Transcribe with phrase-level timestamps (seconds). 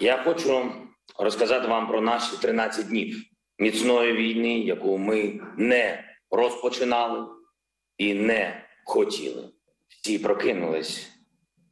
[0.00, 0.72] Я хочу
[1.18, 3.22] розказати вам про наші 13 днів
[3.58, 7.26] міцної війни, яку ми не розпочинали
[7.98, 9.48] і не хотіли.
[9.88, 11.08] Всі прокинулись.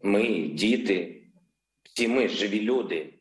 [0.03, 1.22] Ми, діти,
[1.82, 3.14] всі ми живі люди,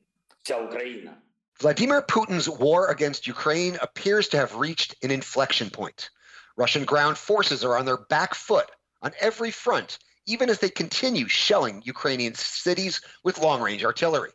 [0.44, 1.17] вся Україна.
[1.62, 6.10] Vladimir Putin's war against Ukraine appears to have reached an inflection point.
[6.58, 8.70] Russian ground forces are on their back foot
[9.02, 14.33] on every front, even as they continue shelling Ukrainian cities with long range artillery.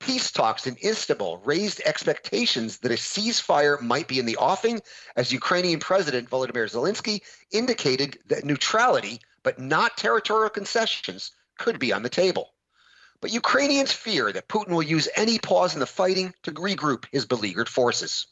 [0.00, 4.80] Peace talks in Istanbul raised expectations that a ceasefire might be in the offing,
[5.16, 12.02] as Ukrainian President Volodymyr Zelensky indicated that neutrality, but not territorial concessions, could be on
[12.02, 12.54] the table.
[13.20, 17.26] But Ukrainians fear that Putin will use any pause in the fighting to regroup his
[17.26, 18.28] beleaguered forces.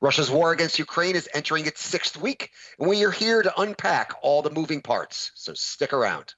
[0.00, 4.12] Russia's war against Ukraine is entering its sixth week, and we are here to unpack
[4.22, 6.34] all the moving parts, so stick around.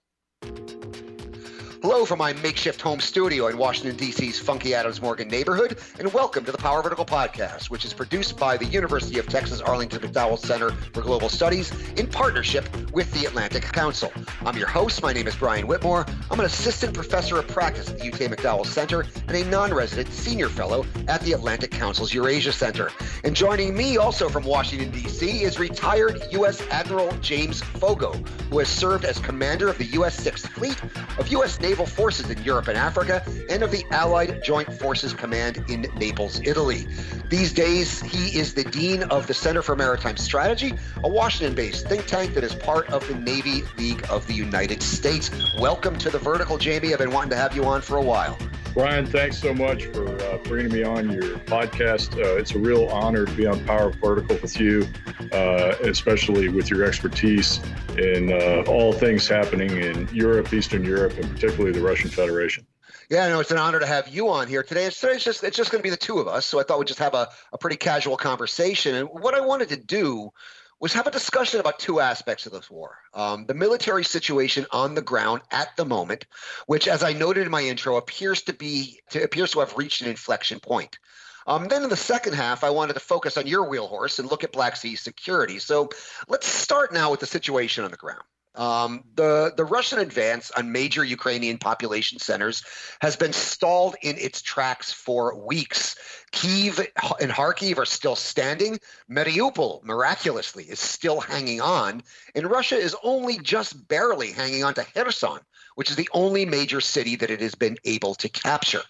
[1.89, 6.45] Hello from my makeshift home studio in Washington, D.C.'s funky Adams Morgan neighborhood, and welcome
[6.45, 10.37] to the Power Vertical Podcast, which is produced by the University of Texas Arlington McDowell
[10.37, 14.13] Center for Global Studies in partnership with the Atlantic Council.
[14.45, 15.01] I'm your host.
[15.01, 16.05] My name is Brian Whitmore.
[16.29, 20.13] I'm an assistant professor of practice at the UT McDowell Center and a non resident
[20.13, 22.91] senior fellow at the Atlantic Council's Eurasia Center.
[23.23, 26.61] And joining me also from Washington, D.C., is retired U.S.
[26.73, 30.17] Admiral James Foggo, who has served as commander of the U.S.
[30.17, 30.83] Sixth Fleet,
[31.19, 31.61] of U.S.
[31.61, 36.41] Naval Forces in Europe and Africa, and of the Allied Joint Forces Command in Naples,
[36.45, 36.87] Italy.
[37.29, 41.89] These days, he is the Dean of the Center for Maritime Strategy, a Washington based
[41.89, 45.31] think tank that is part of the Navy League of the United States.
[45.59, 46.93] Welcome to the Vertical, Jamie.
[46.93, 48.39] I've been wanting to have you on for a while.
[48.77, 52.13] Brian, thanks so much for uh, bringing me on your podcast.
[52.23, 54.87] Uh, it's a real honor to be on Power Vertical with you,
[55.33, 57.59] uh, especially with your expertise
[57.97, 62.67] in uh, all things happening in Europe, Eastern Europe, and particularly the Russian Federation.
[63.09, 64.85] Yeah, no, it's an honor to have you on here today.
[64.85, 66.79] It's, it's just it's just going to be the two of us, so I thought
[66.79, 68.95] we'd just have a, a pretty casual conversation.
[68.95, 70.33] And what I wanted to do
[70.81, 72.99] was have a discussion about two aspects of this war.
[73.15, 76.27] Um, the military situation on the ground at the moment
[76.67, 80.03] which as i noted in my intro appears to be to, appears to have reached
[80.03, 80.99] an inflection point.
[81.47, 84.45] Um, then in the second half i wanted to focus on your wheelhorse and look
[84.45, 85.59] at black sea security.
[85.59, 85.91] So
[86.29, 88.23] let's start now with the situation on the ground
[88.57, 92.63] um, the the Russian advance on major Ukrainian population centers
[93.01, 95.97] has been stalled in its tracks for weeks.
[96.33, 96.79] Kiev
[97.21, 98.79] and Kharkiv are still standing.
[99.11, 102.03] Mariupol, miraculously, is still hanging on,
[102.35, 105.41] and Russia is only just barely hanging on to Kherson,
[105.75, 108.83] which is the only major city that it has been able to capture.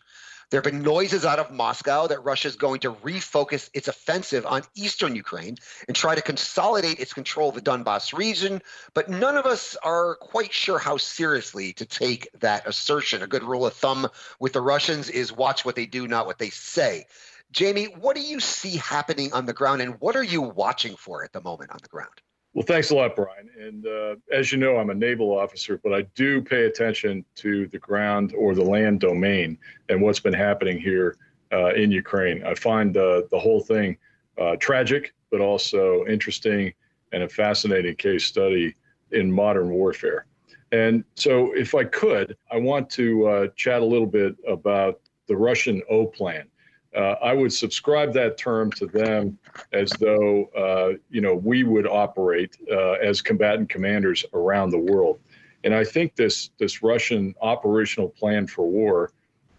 [0.51, 4.47] There have been noises out of Moscow that Russia is going to refocus its offensive
[4.47, 5.57] on eastern Ukraine
[5.89, 8.63] and try to consolidate its control of the Donbass region,
[8.95, 13.23] but none of us are quite sure how seriously to take that assertion.
[13.23, 14.09] A good rule of thumb
[14.39, 17.07] with the Russians is watch what they do, not what they say.
[17.51, 21.25] Jamie, what do you see happening on the ground and what are you watching for
[21.25, 22.21] at the moment on the ground?
[22.57, 23.51] Well, thanks a lot, Brian.
[23.61, 27.67] And uh, as you know, I'm a naval officer, but I do pay attention to
[27.67, 29.59] the ground or the land domain
[29.91, 31.19] and what's been happening here
[31.53, 32.43] uh, in Ukraine.
[32.47, 33.99] I find uh, the whole thing
[34.41, 36.73] uh, tragic, but also interesting
[37.13, 38.75] and a fascinating case study
[39.13, 40.25] in modern warfare.
[40.73, 45.37] And so, if I could, I want to uh, chat a little bit about the
[45.37, 46.49] Russian O plan
[46.97, 49.39] uh, I would subscribe that term to them
[49.73, 55.21] as though uh, you know we would operate uh, as combatant commanders around the world.
[55.65, 59.13] And I think this this Russian operational plan for war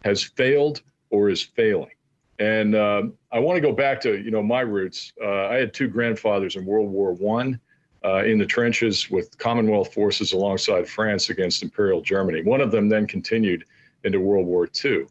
[0.03, 0.81] has failed
[1.11, 1.91] or is failing.
[2.39, 5.13] And um, I want to go back to you know my roots.
[5.21, 7.59] Uh, I had two grandfathers in World War One.
[8.05, 12.43] Uh, in the trenches with Commonwealth forces alongside France against Imperial Germany.
[12.43, 13.65] One of them then continued
[14.03, 15.07] into World War II.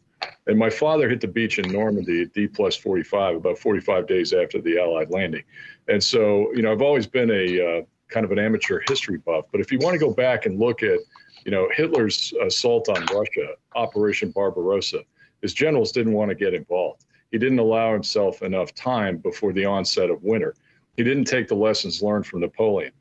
[0.47, 4.33] And my father hit the beach in Normandy at D plus 45, about 45 days
[4.33, 5.43] after the Allied landing.
[5.87, 9.45] And so, you know, I've always been a uh, kind of an amateur history buff.
[9.51, 10.99] But if you want to go back and look at,
[11.45, 15.01] you know, Hitler's assault on Russia, Operation Barbarossa,
[15.41, 17.05] his generals didn't want to get involved.
[17.31, 20.55] He didn't allow himself enough time before the onset of winter.
[20.95, 22.91] He didn't take the lessons learned from Napoleon.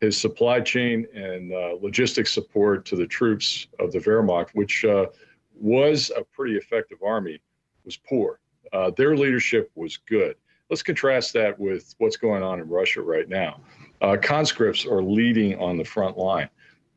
[0.00, 5.06] His supply chain and uh, logistic support to the troops of the Wehrmacht, which uh,
[5.58, 7.40] was a pretty effective army
[7.84, 8.40] was poor.
[8.72, 10.36] Uh, their leadership was good.
[10.68, 13.60] Let's contrast that with what's going on in Russia right now.
[14.00, 16.48] Uh, conscripts are leading on the front line.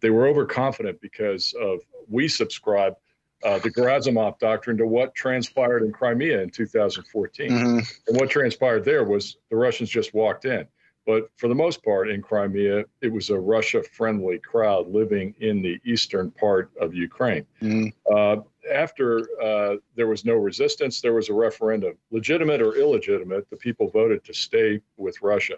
[0.02, 2.96] They were overconfident because of we subscribe
[3.44, 7.50] uh, the Gerasimov doctrine to what transpired in Crimea in 2014.
[7.50, 7.78] Mm-hmm.
[8.08, 10.68] And what transpired there was the Russians just walked in.
[11.10, 15.64] But for the most part, in Crimea, it was a Russia friendly crowd living in
[15.64, 17.48] the eastern part of Ukraine.
[17.64, 17.88] Mm-hmm.
[18.16, 23.50] Uh, after uh, there was no resistance, there was a referendum, legitimate or illegitimate.
[23.50, 25.56] The people voted to stay with Russia.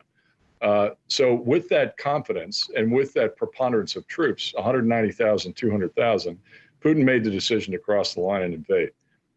[0.62, 6.39] Uh, so, with that confidence and with that preponderance of troops 190,000, 200,000
[6.81, 8.92] Putin made the decision to cross the line and invade.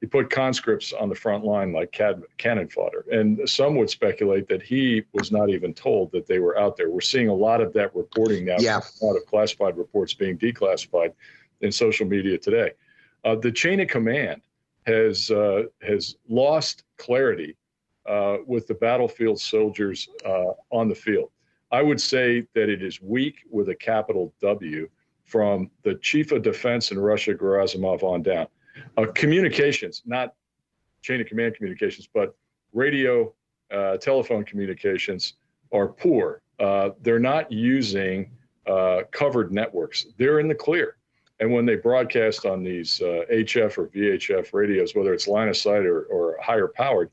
[0.04, 1.90] He put conscripts on the front line like
[2.36, 3.06] cannon fodder.
[3.10, 6.90] And some would speculate that he was not even told that they were out there.
[6.90, 8.80] We're seeing a lot of that reporting now, yeah.
[9.00, 11.14] a lot of classified reports being declassified
[11.62, 12.72] in social media today.
[13.24, 14.42] Uh, the chain of command
[14.86, 17.56] has uh, has lost clarity
[18.04, 21.30] uh, with the battlefield soldiers uh, on the field.
[21.72, 24.86] I would say that it is weak with a capital W
[25.24, 28.48] from the chief of defense in Russia, Gerasimov, on down.
[28.96, 30.34] Uh, communications, not
[31.02, 32.34] chain of command communications, but
[32.72, 33.32] radio,
[33.72, 35.34] uh, telephone communications
[35.72, 36.40] are poor.
[36.60, 38.30] Uh, they're not using
[38.66, 40.06] uh, covered networks.
[40.18, 40.96] They're in the clear.
[41.40, 45.84] And when they broadcast on these HF or VHF radios, whether it's line of sight
[45.84, 47.10] or, or higher powered,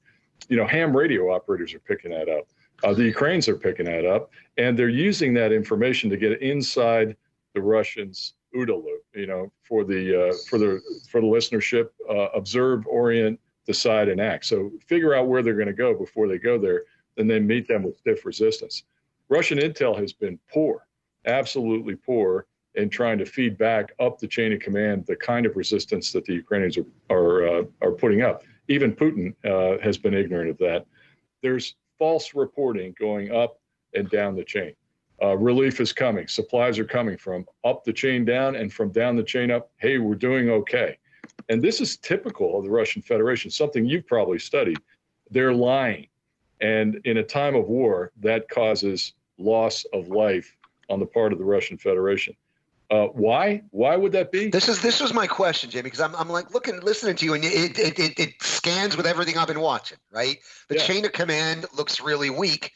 [0.48, 2.48] you know, ham radio operators are picking that up.
[2.84, 7.16] Uh, the Ukrainians are picking that up, and they're using that information to get inside
[7.54, 9.03] the Russians' OODA loop.
[9.13, 14.21] You know, for the uh, for the for the listenership, uh, observe, orient, decide, and
[14.21, 14.45] act.
[14.45, 16.83] So figure out where they're going to go before they go there,
[17.18, 18.83] and then meet them with stiff resistance.
[19.30, 20.86] Russian intel has been poor,
[21.25, 25.56] absolutely poor, in trying to feed back up the chain of command the kind of
[25.56, 28.44] resistance that the Ukrainians are are, uh, are putting up.
[28.68, 30.86] Even Putin uh, has been ignorant of that.
[31.42, 33.59] There's false reporting going up
[33.94, 34.74] and down the chain.
[35.22, 36.28] Uh, relief is coming.
[36.28, 39.70] Supplies are coming from up the chain down and from down the chain up.
[39.78, 40.98] Hey, we're doing okay.
[41.50, 44.80] And this is typical of the Russian Federation, something you've probably studied.
[45.30, 46.08] They're lying.
[46.60, 50.56] And in a time of war, that causes loss of life
[50.90, 52.36] on the part of the Russian Federation.
[52.90, 53.64] Uh, why?
[53.72, 54.50] Why would that be?
[54.50, 57.34] This is this was my question, Jamie, because I'm, I'm like looking, listening to you,
[57.34, 59.98] and it, it, it, it scans with everything I've been watching.
[60.12, 60.84] Right, the yeah.
[60.84, 62.74] chain of command looks really weak.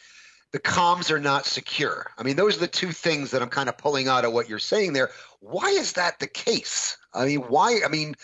[0.55, 2.09] The comms are not secure.
[2.17, 4.47] I mean, those are the two things that I'm kind of pulling out of what
[4.47, 5.11] you're saying there.
[5.41, 6.95] Why is that the case?
[7.13, 7.81] I mean, why?
[7.85, 8.15] I mean,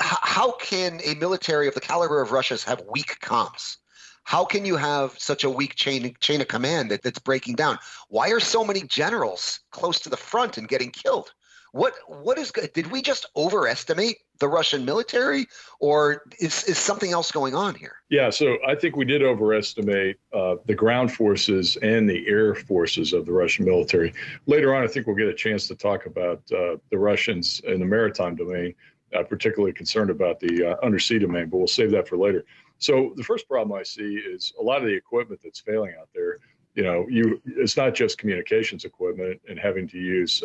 [0.00, 3.76] how can a military of the caliber of Russia's have weak comms?
[4.24, 7.78] How can you have such a weak chain chain of command that, that's breaking down?
[8.08, 11.32] Why are so many generals close to the front and getting killed?
[11.72, 15.46] What what is did we just overestimate the Russian military,
[15.80, 17.96] or is is something else going on here?
[18.08, 23.12] Yeah, so I think we did overestimate uh, the ground forces and the air forces
[23.12, 24.14] of the Russian military.
[24.46, 27.80] Later on, I think we'll get a chance to talk about uh, the Russians in
[27.80, 28.74] the maritime domain.
[29.16, 32.44] I'm particularly concerned about the uh, undersea domain, but we'll save that for later.
[32.78, 36.08] So the first problem I see is a lot of the equipment that's failing out
[36.14, 36.38] there.
[36.74, 40.42] You know, you it's not just communications equipment and having to use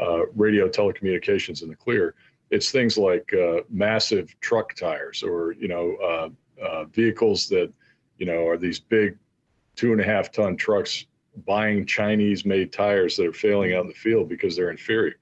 [0.00, 2.14] uh, radio telecommunications in the clear.
[2.50, 7.72] It's things like uh, massive truck tires or you know uh, uh, vehicles that
[8.18, 9.18] you know are these big
[9.76, 11.06] two and a half ton trucks
[11.46, 15.14] buying Chinese made tires that are failing out in the field because they're inferior.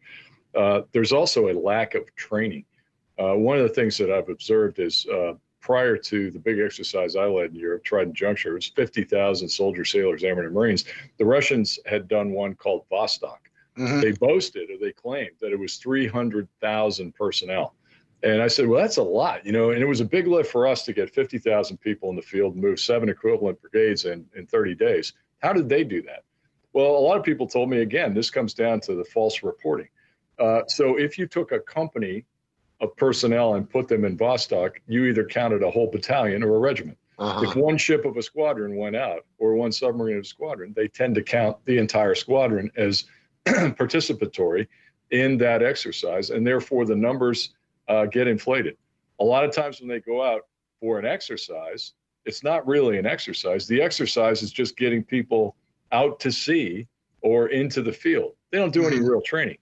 [0.55, 2.65] Uh, there's also a lack of training.
[3.17, 5.07] one of the things that I've observed is
[5.67, 9.91] prior to the big exercise I led in Europe, Trident Juncture, it was 50,000 soldiers,
[9.91, 10.85] sailors, airmen, and Marines.
[11.19, 13.39] The Russians had done one called Vostok.
[13.77, 14.01] Mm-hmm.
[14.01, 17.75] They boasted or they claimed that it was 300,000 personnel.
[18.23, 20.51] And I said, well, that's a lot, you know, and it was a big lift
[20.51, 24.27] for us to get 50,000 people in the field and move seven equivalent brigades in,
[24.35, 25.13] in 30 days.
[25.41, 26.25] How did they do that?
[26.73, 29.89] Well, a lot of people told me, again, this comes down to the false reporting.
[30.39, 32.25] Uh, so if you took a company
[32.81, 36.59] of personnel and put them in Vostok, you either counted a whole battalion or a
[36.59, 36.99] regiment.
[37.19, 37.49] Uh-huh.
[37.49, 40.89] If one ship of a squadron went out or one submarine of a squadron, they
[40.89, 43.05] tend to count the entire squadron as
[43.77, 44.67] participatory
[45.11, 47.55] in that exercise, and therefore the numbers
[47.89, 48.77] uh, get inflated.
[49.21, 50.43] A lot of times when they go out
[50.81, 51.93] for an exercise,
[52.25, 53.67] it's not really an exercise.
[53.67, 55.57] The exercise is just getting people
[55.93, 56.87] out to sea
[57.21, 58.33] or into the field.
[58.51, 59.07] They don't do any mm-hmm.
[59.07, 59.59] real training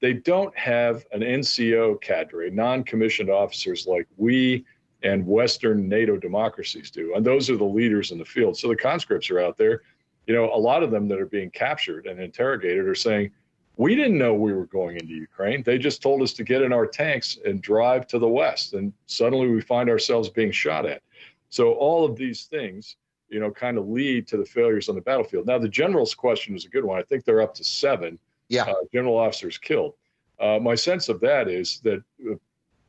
[0.00, 4.64] they don't have an NCO cadre, non commissioned officers like we
[5.02, 7.14] and Western NATO democracies do.
[7.14, 8.56] And those are the leaders in the field.
[8.56, 9.82] So the conscripts are out there.
[10.26, 13.30] You know, a lot of them that are being captured and interrogated are saying,
[13.76, 15.62] we didn't know we were going into Ukraine.
[15.62, 18.72] They just told us to get in our tanks and drive to the west.
[18.72, 21.02] And suddenly we find ourselves being shot at.
[21.50, 22.96] So all of these things,
[23.28, 25.46] you know, kind of lead to the failures on the battlefield.
[25.46, 26.98] Now, the general's question is a good one.
[26.98, 28.18] I think they're up to seven
[28.48, 28.64] yeah.
[28.64, 29.94] Uh, general officers killed.
[30.38, 32.34] Uh, my sense of that is that uh,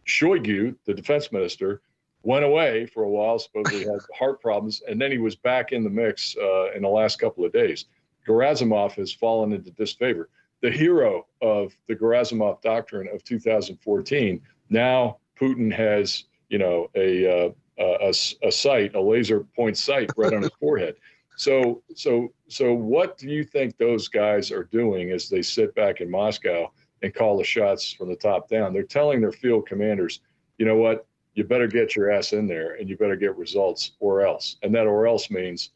[0.05, 1.81] Shoigu, the defense minister,
[2.27, 5.81] went away for a while, supposedly had heart problems, and then he was back in
[5.81, 7.85] the mix uh, in the last couple of days.
[8.27, 10.29] Gerasimov has fallen into disfavor.
[10.61, 17.49] The hero of the Gerasimov doctrine of 2014 Now Putin has, you know, a, uh,
[17.79, 18.13] a,
[18.45, 20.95] a sight, a laser point sight right on his forehead.
[21.37, 26.01] So, so, so, what do you think those guys are doing as they sit back
[26.01, 26.71] in Moscow
[27.03, 28.73] and call the shots from the top down?
[28.73, 30.19] They're telling their field commanders,
[30.57, 31.05] you know what,
[31.37, 34.57] you better get your ass in there and you better get results, or else.
[34.63, 35.69] And that or else means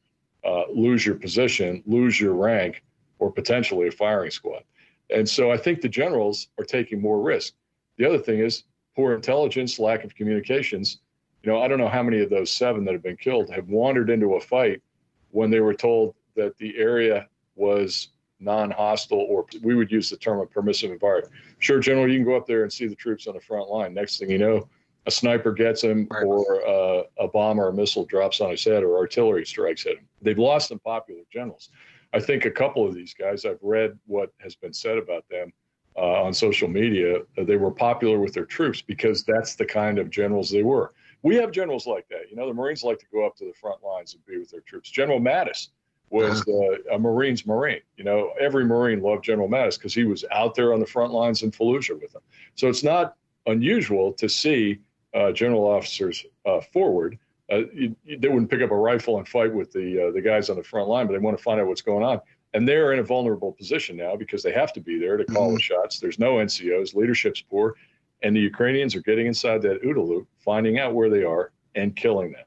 [0.43, 2.83] uh, lose your position, lose your rank,
[3.19, 4.63] or potentially a firing squad.
[5.11, 7.53] And so, I think the generals are taking more risk.
[7.97, 8.63] The other thing is
[8.95, 10.97] poor intelligence, lack of communications.
[11.43, 13.69] You know, I don't know how many of those seven that have been killed have
[13.69, 14.81] wandered into a fight
[15.29, 20.39] when they were told that the area was non-hostile or we would use the term
[20.39, 21.31] a permissive environment.
[21.59, 23.93] Sure, General, you can go up there and see the troops on the front line.
[23.93, 24.67] Next thing you know,
[25.05, 28.83] a sniper gets him or uh, a bomb or a missile drops on his head
[28.83, 30.07] or artillery strikes at him.
[30.21, 31.69] They've lost some popular generals.
[32.13, 35.51] I think a couple of these guys, I've read what has been said about them
[35.95, 37.19] uh, on social media.
[37.37, 40.93] They were popular with their troops because that's the kind of generals they were
[41.23, 42.29] we have generals like that.
[42.29, 44.49] You know, the Marines like to go up to the front lines and be with
[44.49, 44.89] their troops.
[44.89, 45.67] General Mattis
[46.09, 47.81] was uh, a Marines Marine.
[47.95, 51.13] You know, every Marine loved General Mattis because he was out there on the front
[51.13, 52.23] lines in Fallujah with them.
[52.55, 53.15] So it's not
[53.45, 54.79] unusual to see
[55.13, 57.17] uh, general officers uh, forward.
[57.51, 60.49] Uh, you, they wouldn't pick up a rifle and fight with the uh, the guys
[60.49, 62.19] on the front line, but they want to find out what's going on.
[62.53, 65.47] And they're in a vulnerable position now because they have to be there to call
[65.47, 65.55] mm-hmm.
[65.55, 65.99] the shots.
[65.99, 67.75] There's no NCOs, leadership's poor.
[68.23, 71.95] And the Ukrainians are getting inside that OODA loop, finding out where they are, and
[71.95, 72.45] killing them.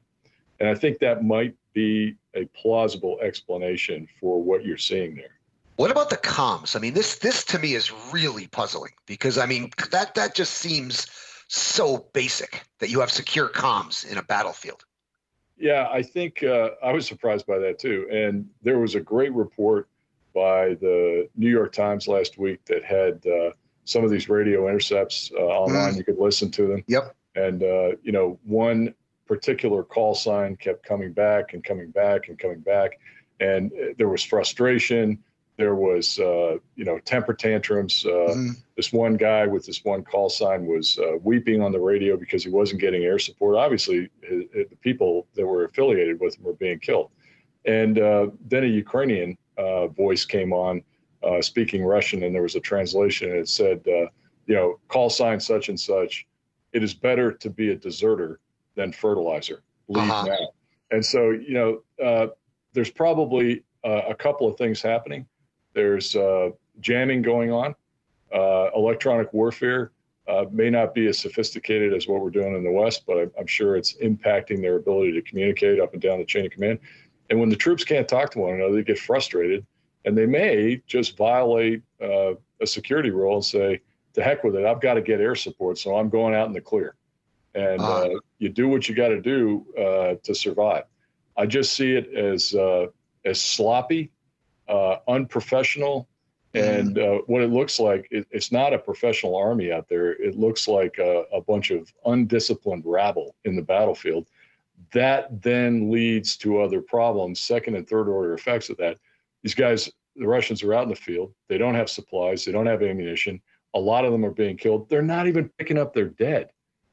[0.59, 5.39] And I think that might be a plausible explanation for what you're seeing there.
[5.75, 6.75] What about the comms?
[6.75, 10.53] I mean, this this to me is really puzzling because I mean that that just
[10.53, 11.07] seems
[11.47, 14.83] so basic that you have secure comms in a battlefield.
[15.57, 18.07] Yeah, I think uh, I was surprised by that too.
[18.11, 19.87] And there was a great report
[20.33, 23.51] by the New York Times last week that had uh,
[23.85, 25.93] some of these radio intercepts uh, online.
[25.93, 25.97] Mm.
[25.97, 26.83] You could listen to them.
[26.87, 27.15] Yep.
[27.35, 28.93] And uh, you know, one
[29.25, 32.99] particular call sign kept coming back and coming back and coming back,
[33.39, 35.23] and uh, there was frustration.
[35.57, 38.05] There was, uh, you know, temper tantrums.
[38.05, 38.49] Uh, mm.
[38.75, 42.43] This one guy with this one call sign was uh, weeping on the radio because
[42.43, 43.55] he wasn't getting air support.
[43.55, 47.09] Obviously, the people that were affiliated with him were being killed.
[47.65, 49.37] And then a Ukrainian
[49.95, 50.83] voice came on
[51.25, 53.31] uh, speaking Russian, and there was a translation.
[53.31, 54.07] And it said, uh,
[54.45, 56.25] you know, call sign such and such.
[56.73, 58.39] It is better to be a deserter
[58.75, 59.63] than fertilizer.
[59.87, 60.25] Leave uh-huh.
[60.25, 60.49] now.
[60.91, 62.27] And so, you know, uh,
[62.73, 65.25] there's probably uh, a couple of things happening.
[65.75, 67.75] There's uh, jamming going on.
[68.33, 69.91] Uh, electronic warfare
[70.51, 73.47] may not be as sophisticated as what we're doing in the West, but I'm, I'm
[73.47, 76.79] sure it's impacting their ability to communicate up and down the chain of command.
[77.29, 79.65] And when the troops can't talk to one another, they get frustrated
[80.05, 83.81] and they may just violate uh, a security rule and say,
[84.13, 84.65] "To heck with it!
[84.65, 86.95] I've got to get air support, so I'm going out in the clear."
[87.55, 90.83] And uh, uh, you do what you got to do uh, to survive.
[91.37, 92.87] I just see it as uh,
[93.25, 94.11] as sloppy,
[94.67, 96.07] uh, unprofessional,
[96.53, 98.07] and what it looks like.
[98.11, 100.13] It, it's not a professional army out there.
[100.13, 104.27] It looks like a, a bunch of undisciplined rabble in the battlefield.
[104.93, 108.97] That then leads to other problems, second and third order effects of that
[109.45, 111.31] these guys, the Russians are out in the field.
[111.49, 112.43] They don't have supplies.
[112.43, 113.39] They don't have ammunition.
[113.75, 114.89] A lot of them are being killed.
[114.89, 116.49] They're not even picking up their dead.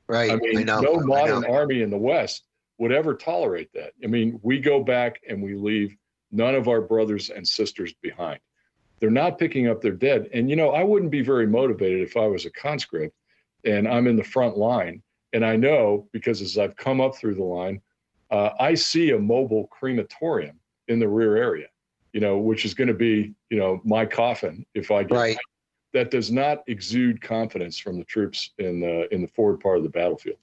[0.07, 0.31] Right.
[0.31, 2.45] I mean, I no modern army in the West
[2.77, 3.93] would ever tolerate that.
[4.05, 5.97] I mean, we go back and we leave
[6.33, 8.41] none of our brothers and sisters behind.
[8.99, 10.29] They're not picking up their dead.
[10.33, 13.15] And, you know, I wouldn't be very motivated if I was a conscript
[13.65, 15.03] and I'm in the front line.
[15.33, 17.81] And I know because as I've come up through the line,
[18.31, 20.59] uh, I see a mobile crematorium
[20.89, 21.67] in the rear area
[22.13, 25.39] you know, which is going to be, you know, my coffin if I get right.
[25.93, 29.83] That does not exude confidence from the troops in the in the forward part of
[29.83, 30.39] the battlefield.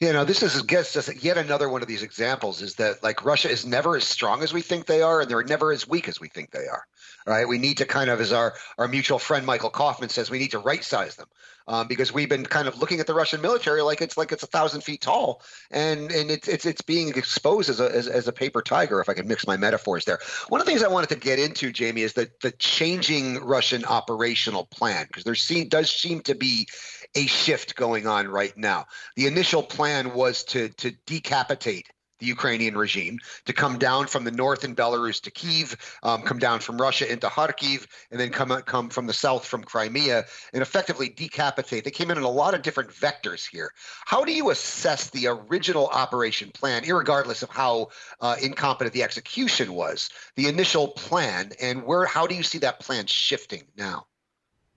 [0.00, 3.24] You know, this is gets just yet another one of these examples is that like
[3.24, 6.08] Russia is never as strong as we think they are, and they're never as weak
[6.08, 6.86] as we think they are.
[7.26, 7.48] Right?
[7.48, 10.50] We need to kind of, as our our mutual friend Michael Kofman says, we need
[10.52, 11.28] to right size them
[11.66, 14.42] um, because we've been kind of looking at the Russian military like it's like it's
[14.42, 18.28] a thousand feet tall, and and it's it's it's being exposed as a as, as
[18.28, 19.00] a paper tiger.
[19.00, 20.18] If I can mix my metaphors there.
[20.48, 23.84] One of the things I wanted to get into, Jamie, is that the changing Russian
[23.84, 26.68] operational plan because there seem, does seem to be
[27.14, 28.86] a shift going on right now.
[29.16, 34.30] The initial plan was to to decapitate the Ukrainian regime, to come down from the
[34.30, 38.50] north in Belarus to Kiev, um, come down from Russia into Kharkiv, and then come
[38.62, 41.84] come from the south from Crimea, and effectively decapitate.
[41.84, 43.72] They came in in a lot of different vectors here.
[44.04, 47.88] How do you assess the original operation plan, regardless of how
[48.20, 50.10] uh, incompetent the execution was?
[50.36, 52.06] The initial plan, and where?
[52.06, 54.06] How do you see that plan shifting now?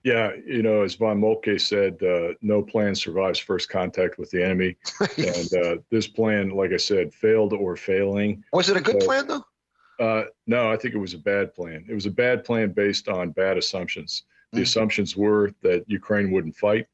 [0.04, 4.42] Yeah, you know, as von Moltke said, uh, no plan survives first contact with the
[4.42, 4.76] enemy.
[5.18, 8.44] and uh, this plan, like I said, failed or failing.
[8.52, 9.44] Was it a good so, plan, though?
[9.98, 11.84] Uh, no, I think it was a bad plan.
[11.88, 14.22] It was a bad plan based on bad assumptions.
[14.52, 14.62] The mm-hmm.
[14.62, 16.86] assumptions were that Ukraine wouldn't fight,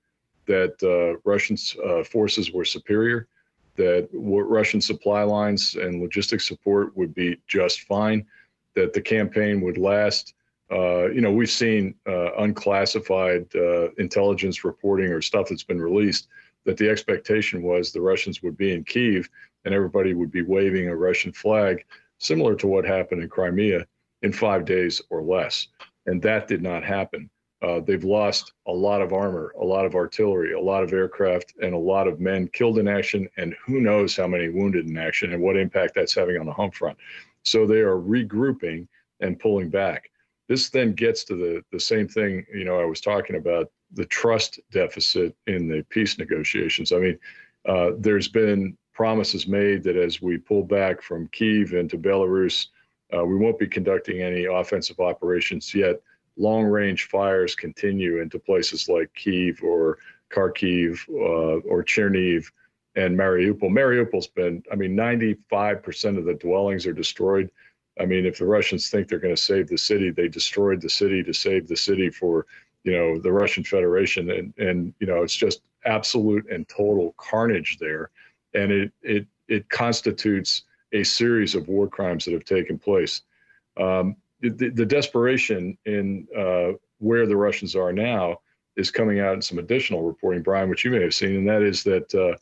[0.46, 1.56] that uh, Russian
[1.86, 3.28] uh, forces were superior,
[3.76, 8.24] that Russian supply lines and logistics support would be just fine,
[8.74, 10.34] that the campaign would last.
[10.70, 16.28] Uh, you know, we've seen uh, unclassified uh, intelligence reporting or stuff that's been released
[16.64, 19.28] that the expectation was the Russians would be in Kiev
[19.64, 21.84] and everybody would be waving a Russian flag,
[22.18, 23.86] similar to what happened in Crimea,
[24.22, 25.68] in five days or less.
[26.06, 27.30] And that did not happen.
[27.62, 31.54] Uh, they've lost a lot of armor, a lot of artillery, a lot of aircraft,
[31.62, 34.98] and a lot of men killed in action, and who knows how many wounded in
[34.98, 36.98] action and what impact that's having on the home front.
[37.42, 38.86] So they are regrouping
[39.20, 40.10] and pulling back.
[40.48, 44.04] This then gets to the, the same thing, you know, I was talking about the
[44.04, 46.92] trust deficit in the peace negotiations.
[46.92, 47.18] I mean,
[47.66, 52.68] uh, there's been promises made that as we pull back from Kiev into Belarus,
[53.16, 56.00] uh, we won't be conducting any offensive operations yet
[56.36, 59.98] long range fires continue into places like Kiev or
[60.30, 62.46] Kharkiv uh, or Cherniv
[62.96, 63.70] and Mariupol.
[63.70, 67.50] Mariupol's been, I mean, 95% of the dwellings are destroyed.
[68.00, 70.90] I mean, if the Russians think they're going to save the city, they destroyed the
[70.90, 72.46] city to save the city for,
[72.82, 74.30] you know, the Russian Federation.
[74.30, 78.10] And, and you know, it's just absolute and total carnage there.
[78.54, 83.22] And it, it, it constitutes a series of war crimes that have taken place.
[83.76, 88.38] Um, the, the desperation in uh, where the Russians are now
[88.76, 91.62] is coming out in some additional reporting, Brian, which you may have seen, and that
[91.62, 92.36] is that uh,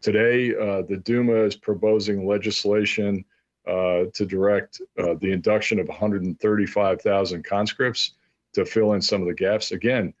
[0.00, 3.24] today uh, the Duma is proposing legislation
[3.66, 8.12] uh, to direct uh, the induction of 135,000 conscripts
[8.52, 9.72] to fill in some of the gaps.
[9.72, 10.12] Again,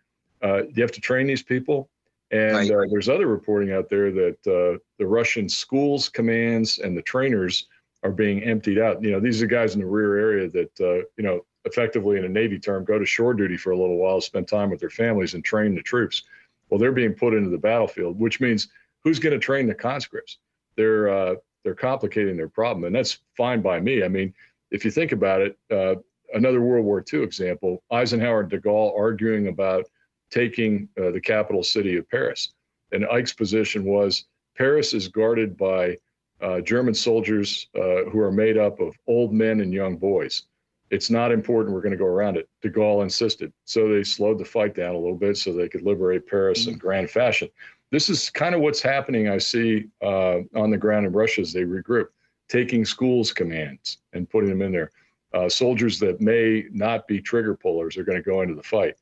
[0.42, 1.88] uh, you have to train these people.
[2.30, 7.68] And there's other reporting out there that the Russian schools, commands, and the trainers
[8.02, 9.02] are being emptied out.
[9.02, 12.24] You know, these are guys in the rear area that, uh, you know, effectively in
[12.24, 14.90] a Navy term, go to shore duty for a little while, spend time with their
[14.90, 16.22] families, and train the troops.
[16.68, 18.68] Well, they're being put into the battlefield, which means
[19.02, 20.38] who's going to train the conscripts?
[20.76, 24.04] They're uh, they're complicating their problem, and that's fine by me.
[24.04, 24.34] I mean,
[24.70, 25.96] if you think about it, uh,
[26.34, 29.86] another World War II example: Eisenhower and De Gaulle arguing about
[30.30, 32.52] taking uh, the capital city of Paris,
[32.92, 35.98] and Ike's position was Paris is guarded by
[36.40, 40.42] uh, German soldiers uh, who are made up of old men and young boys.
[40.90, 41.74] It's not important.
[41.74, 42.48] We're going to go around it.
[42.62, 43.52] De Gaulle insisted.
[43.64, 46.72] So they slowed the fight down a little bit so they could liberate Paris mm-hmm.
[46.72, 47.48] in grand fashion.
[47.94, 51.52] This is kind of what's happening, I see, uh, on the ground in Russia as
[51.52, 52.08] they regroup,
[52.48, 54.90] taking schools' commands and putting them in there.
[55.32, 58.96] Uh, soldiers that may not be trigger pullers are going to go into the fight.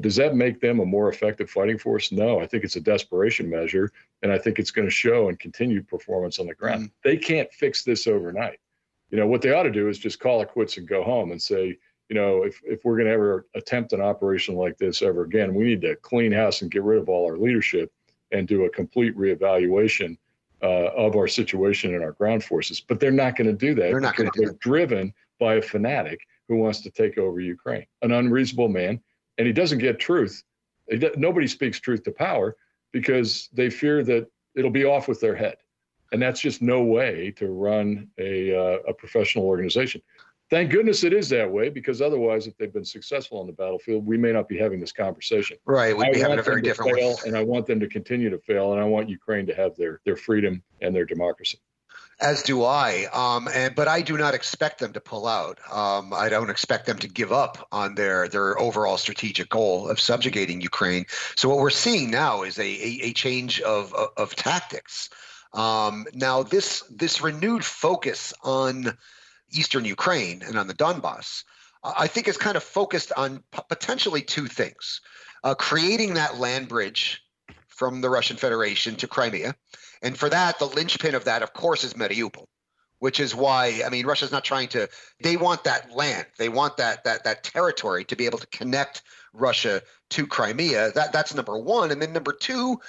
[0.00, 2.10] Does that make them a more effective fighting force?
[2.10, 3.92] No, I think it's a desperation measure,
[4.24, 6.86] and I think it's going to show in continued performance on the ground.
[6.86, 7.08] Mm-hmm.
[7.08, 8.58] They can't fix this overnight.
[9.10, 11.30] You know what they ought to do is just call it quits and go home
[11.30, 11.78] and say,
[12.08, 15.54] you know, if if we're going to ever attempt an operation like this ever again,
[15.54, 17.92] we need to clean house and get rid of all our leadership
[18.32, 20.16] and do a complete reevaluation
[20.62, 22.80] uh, of our situation and our ground forces.
[22.80, 23.90] But they're not going to do that.
[23.90, 24.40] They're not going to.
[24.40, 29.00] They're driven by a fanatic who wants to take over Ukraine, an unreasonable man
[29.38, 30.42] and he doesn't get truth.
[31.16, 32.56] Nobody speaks truth to power
[32.92, 35.56] because they fear that it'll be off with their head,
[36.12, 40.02] and that's just no way to run a uh, a professional organization.
[40.52, 44.04] Thank goodness it is that way because otherwise, if they've been successful on the battlefield,
[44.04, 45.56] we may not be having this conversation.
[45.64, 48.36] Right, we'd be having a very different fail, And I want them to continue to
[48.36, 51.58] fail, and I want Ukraine to have their their freedom and their democracy.
[52.20, 53.06] As do I.
[53.14, 55.58] Um, and but I do not expect them to pull out.
[55.72, 59.98] Um, I don't expect them to give up on their their overall strategic goal of
[59.98, 61.06] subjugating Ukraine.
[61.34, 65.08] So what we're seeing now is a a, a change of, of, of tactics.
[65.54, 68.98] Um, now this this renewed focus on
[69.52, 71.44] eastern Ukraine and on the Donbass,
[71.84, 75.00] I think is kind of focused on potentially two things:
[75.44, 77.22] uh, creating that land bridge
[77.68, 79.54] from the Russian Federation to Crimea
[80.02, 82.46] and for that, the linchpin of that, of course, is Mariupol,
[82.98, 84.88] which is why I mean Russia's not trying to.
[85.22, 86.26] They want that land.
[86.38, 90.92] They want that that that territory to be able to connect Russia to Crimea.
[90.92, 92.80] That that's number one, and then number two.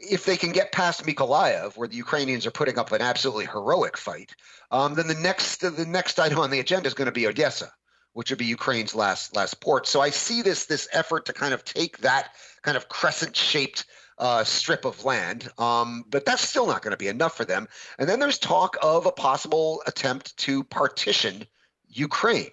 [0.00, 3.96] If they can get past Mykolaiv, where the Ukrainians are putting up an absolutely heroic
[3.96, 4.34] fight,
[4.70, 7.70] um, then the next the next item on the agenda is going to be Odessa,
[8.14, 9.86] which would be Ukraine's last last port.
[9.86, 12.30] So I see this this effort to kind of take that
[12.62, 13.84] kind of crescent shaped
[14.20, 15.50] uh, strip of land.
[15.58, 17.66] Um, but that's still not going to be enough for them.
[17.98, 21.46] And then there's talk of a possible attempt to partition
[21.88, 22.50] Ukraine.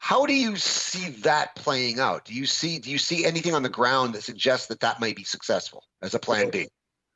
[0.00, 2.24] How do you see that playing out?
[2.24, 5.16] Do you see do you see anything on the ground that suggests that that might
[5.16, 6.68] be successful as a plan B?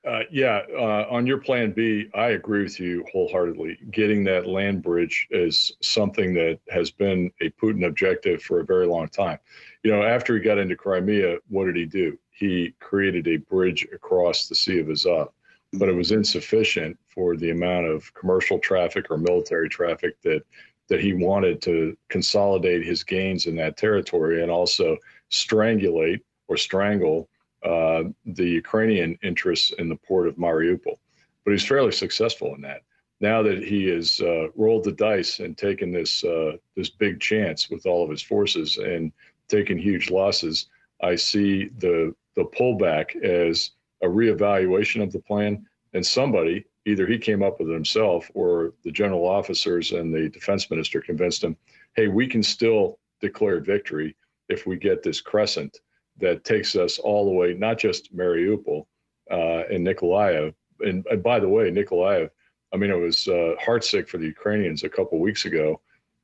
[0.04, 3.78] Uh, yeah, uh, on your plan B, I agree with you wholeheartedly.
[3.92, 8.86] Getting that land bridge is something that has been a Putin objective for a very
[8.86, 9.38] long time.
[9.84, 12.18] You know, after he got into Crimea, what did he do?
[12.30, 15.28] He created a bridge across the Sea of Azov,
[15.74, 20.42] but it was insufficient for the amount of commercial traffic or military traffic that
[20.88, 24.96] that he wanted to consolidate his gains in that territory and also
[25.30, 27.28] strangulate or strangle
[27.64, 30.98] uh, the Ukrainian interests in the port of Mariupol.
[31.44, 32.82] But he's fairly successful in that.
[33.20, 37.70] Now that he has uh, rolled the dice and taken this uh, this big chance
[37.70, 39.12] with all of his forces and
[39.48, 40.66] taken huge losses,
[41.02, 43.72] I see the the pullback as
[44.02, 45.64] a reevaluation of the plan.
[45.94, 50.28] And somebody, either he came up with it himself or the general officers and the
[50.30, 51.56] defense minister convinced him,
[51.94, 54.16] hey, we can still declare victory
[54.48, 55.80] if we get this crescent
[56.22, 58.86] that takes us all the way, not just Mariupol
[59.30, 60.54] uh, and Nikolaev.
[60.80, 62.30] And, and, by the way, Nikolaev,
[62.72, 65.80] I mean, it was uh, heartsick for the Ukrainians a couple weeks ago.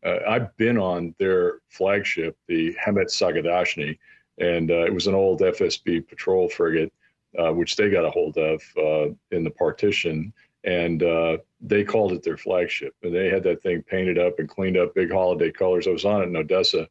[0.07, 3.99] Uh, I've been on their flagship, the Hetman Sahaidachny,
[4.39, 6.93] and uh, it was an old FSB patrol frigate,
[7.39, 10.33] uh, which they got a hold of uh, in the partition.
[10.65, 11.03] And
[11.61, 12.95] they called it their flagship.
[13.03, 15.87] And they had that thing painted up and cleaned up, big holiday colors.
[15.87, 16.89] I was on it in Odessa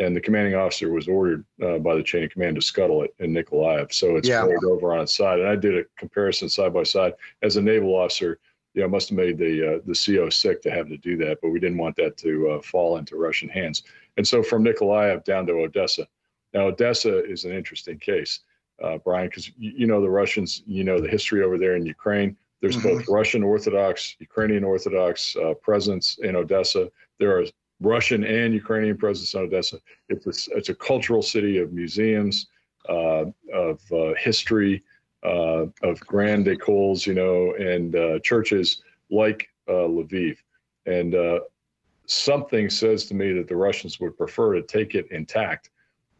[0.00, 3.14] and the commanding officer was ordered uh, by the chain of command to scuttle it
[3.18, 3.92] in Nikolaev.
[3.92, 4.42] So it's yeah.
[4.42, 5.40] over on its side.
[5.40, 7.12] And I did a comparison side by side.
[7.42, 8.38] As a naval officer,
[8.72, 11.38] you know, must have made the uh, the CO sick to have to do that,
[11.42, 13.82] but we didn't want that to uh, fall into Russian hands.
[14.16, 16.06] And so from Nikolaev down to Odessa.
[16.54, 18.40] Now Odessa is an interesting case,
[18.82, 21.84] uh, Brian, because you, you, know the Russians, you know the history over there in
[21.84, 22.36] Ukraine.
[22.60, 22.98] There's mm-hmm.
[22.98, 26.90] both Russian Orthodox, Ukrainian Orthodox uh, presence in Odessa.
[27.18, 27.44] There are
[27.80, 29.78] Russian and Ukrainian presence in Odessa.
[30.08, 32.46] It's a, it's a cultural city of museums,
[32.88, 34.84] uh, of uh, history,
[35.24, 40.36] uh, of grand écoles, you know, and uh, churches like uh, Lviv.
[40.86, 41.40] And uh,
[42.06, 45.70] something says to me that the Russians would prefer to take it intact,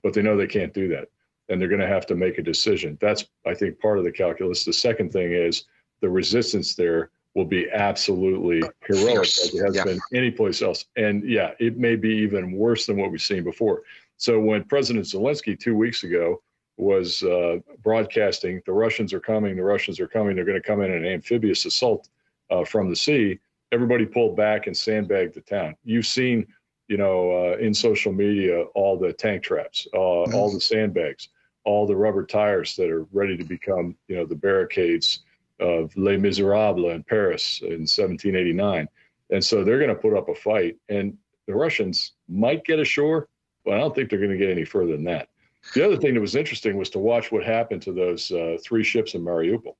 [0.02, 1.08] but they know they can't do that.
[1.48, 2.96] And they're going to have to make a decision.
[3.00, 4.64] That's, I think, part of the calculus.
[4.64, 5.64] The second thing is
[6.00, 9.84] the resistance there will be absolutely heroic as it has yeah.
[9.84, 10.86] been anyplace else.
[10.96, 13.82] And yeah, it may be even worse than what we've seen before.
[14.16, 16.42] So when President Zelensky two weeks ago
[16.76, 20.82] was uh, broadcasting, the Russians are coming, the Russians are coming, they're going to come
[20.82, 22.08] in an amphibious assault
[22.50, 23.38] uh, from the sea,
[23.72, 25.76] everybody pulled back and sandbagged the town.
[25.84, 26.46] You've seen,
[26.88, 30.34] you know, uh, in social media, all the tank traps, uh, mm-hmm.
[30.34, 31.28] all the sandbags,
[31.64, 35.20] all the rubber tires that are ready to become, you know, the barricades
[35.60, 38.88] of Les Miserables in Paris in 1789.
[39.30, 43.28] And so they're going to put up a fight, and the Russians might get ashore,
[43.64, 45.28] but I don't think they're going to get any further than that.
[45.74, 48.82] The other thing that was interesting was to watch what happened to those uh, three
[48.82, 49.76] ships in Mariupol,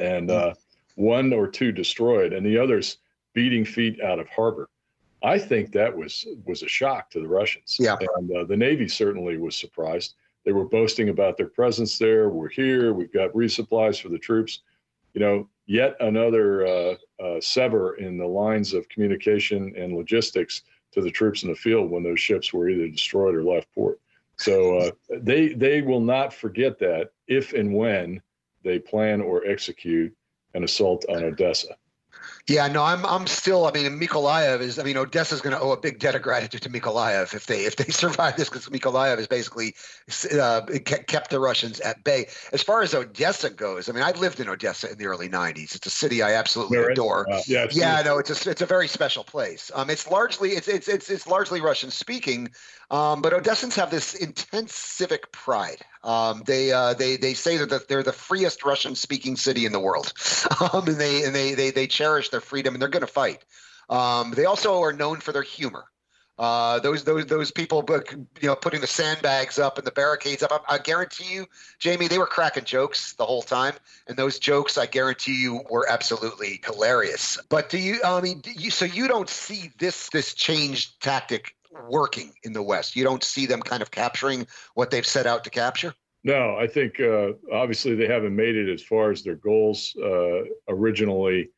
[0.00, 0.54] and uh,
[0.94, 2.98] one or two destroyed, and the others
[3.34, 4.68] beating feet out of harbor.
[5.24, 7.76] I think that was was a shock to the Russians.
[7.78, 10.14] Yeah, and uh, the Navy certainly was surprised.
[10.44, 12.28] They were boasting about their presence there.
[12.28, 12.92] We're here.
[12.92, 14.60] We've got resupplies for the troops
[15.14, 21.00] you know, yet another uh, uh, sever in the lines of communication and logistics to
[21.00, 24.00] the troops in the field when those ships were either destroyed or left port.
[24.38, 28.20] So uh, they they will not forget that if and when
[28.64, 30.14] they plan or execute
[30.54, 31.76] an assault on Odessa.
[32.48, 33.66] Yeah, no, I'm I'm still.
[33.66, 34.78] I mean, Mykolaiv is.
[34.80, 37.60] I mean, Odessa's going to owe a big debt of gratitude to Mykolaiv if they
[37.66, 39.76] if they survive this because Mykolaiv has basically
[40.32, 42.26] uh, kept the Russians at bay.
[42.52, 45.76] As far as Odessa goes, I mean, I lived in Odessa in the early '90s.
[45.76, 47.30] It's a city I absolutely adore.
[47.30, 49.70] Uh, yeah, yeah, no, it's a it's a very special place.
[49.72, 52.50] Um, it's largely it's it's it's, it's largely Russian speaking,
[52.90, 55.84] um, but Odessans have this intense civic pride.
[56.04, 60.12] Um, they uh, they they say that they're the freest Russian-speaking city in the world,
[60.72, 63.44] um, and they and they they they cherish their freedom, and they're going to fight.
[63.88, 65.84] Um, they also are known for their humor.
[66.38, 67.86] Uh, those those those people,
[68.40, 70.50] you know, putting the sandbags up and the barricades up.
[70.66, 71.46] I, I, guarantee you,
[71.78, 73.74] Jamie, they were cracking jokes the whole time,
[74.08, 77.38] and those jokes, I guarantee you, were absolutely hilarious.
[77.48, 78.00] But do you?
[78.04, 81.54] I mean, you, so you don't see this this changed tactic
[81.88, 82.96] working in the West?
[82.96, 85.94] You don't see them kind of capturing what they've set out to capture?
[86.24, 90.42] No, I think uh, obviously they haven't made it as far as their goals uh,
[90.68, 91.50] originally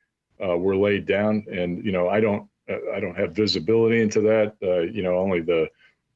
[0.45, 4.55] uh, were laid down, and you know I don't I don't have visibility into that.
[4.63, 5.69] Uh, you know, only the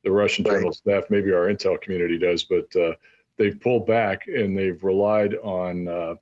[0.05, 0.55] the Russian right.
[0.55, 2.95] general staff, maybe our intel community does, but uh,
[3.37, 6.15] they've pulled back and they've relied on uh,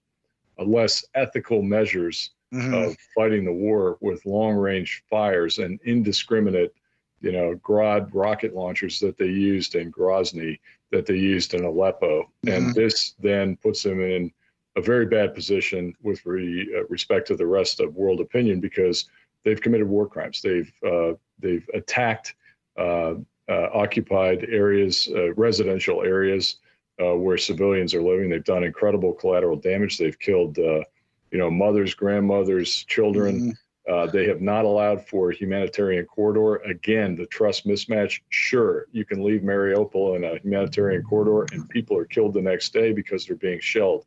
[0.58, 2.72] less ethical measures mm-hmm.
[2.72, 6.72] of fighting the war with long range fires and indiscriminate
[7.20, 10.58] you know, Grad rocket launchers that they used in Grozny,
[10.92, 12.30] that they used in Aleppo.
[12.44, 12.48] Mm-hmm.
[12.48, 14.32] And this then puts them in
[14.76, 19.08] a very bad position with re, uh, respect to the rest of world opinion because
[19.44, 20.40] they've committed war crimes.
[20.42, 22.34] They've, uh, they've attacked
[22.78, 23.14] uh,
[23.48, 26.56] uh, occupied areas, uh, residential areas
[26.98, 28.30] where civilians are living.
[28.30, 29.98] They've done incredible collateral damage.
[29.98, 30.84] They've killed, you
[31.32, 33.40] know, mothers, grandmothers, children.
[33.40, 33.50] Mm-hmm
[33.88, 36.56] uh, they have not allowed for humanitarian corridor.
[36.68, 38.20] Again, the trust mismatch.
[38.30, 42.72] Sure, you can leave Mariupol in a humanitarian corridor, and people are killed the next
[42.72, 44.04] day because they're being shelled.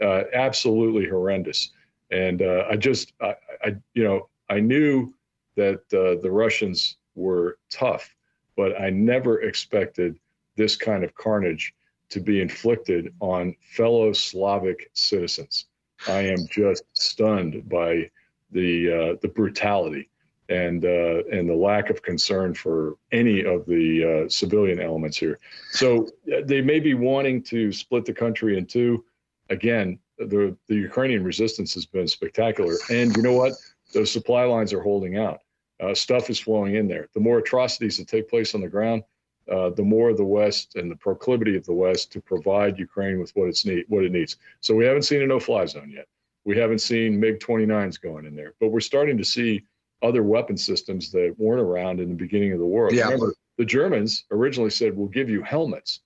[0.00, 1.70] Uh, absolutely horrendous.
[2.10, 5.12] And uh, I just, I, I, you know, I knew
[5.56, 8.14] that uh, the Russians were tough,
[8.56, 10.18] but I never expected
[10.56, 11.74] this kind of carnage
[12.08, 15.66] to be inflicted on fellow Slavic citizens.
[16.08, 18.10] I am just stunned by
[18.50, 20.08] the uh, the brutality
[20.48, 25.38] and uh, and the lack of concern for any of the uh, civilian elements here.
[25.70, 29.04] So uh, they may be wanting to split the country in two.
[29.50, 33.52] Again, the the Ukrainian resistance has been spectacular, and you know what?
[33.92, 35.40] Those supply lines are holding out.
[35.80, 37.08] Uh, stuff is flowing in there.
[37.14, 39.02] The more atrocities that take place on the ground,
[39.50, 43.30] uh, the more the West and the proclivity of the West to provide Ukraine with
[43.34, 44.36] what it's need what it needs.
[44.60, 46.06] So we haven't seen a no-fly zone yet.
[46.44, 49.64] We haven't seen MiG 29s going in there, but we're starting to see
[50.02, 52.90] other weapon systems that weren't around in the beginning of the war.
[52.92, 53.04] Yeah.
[53.04, 56.00] Remember, the Germans originally said, We'll give you helmets.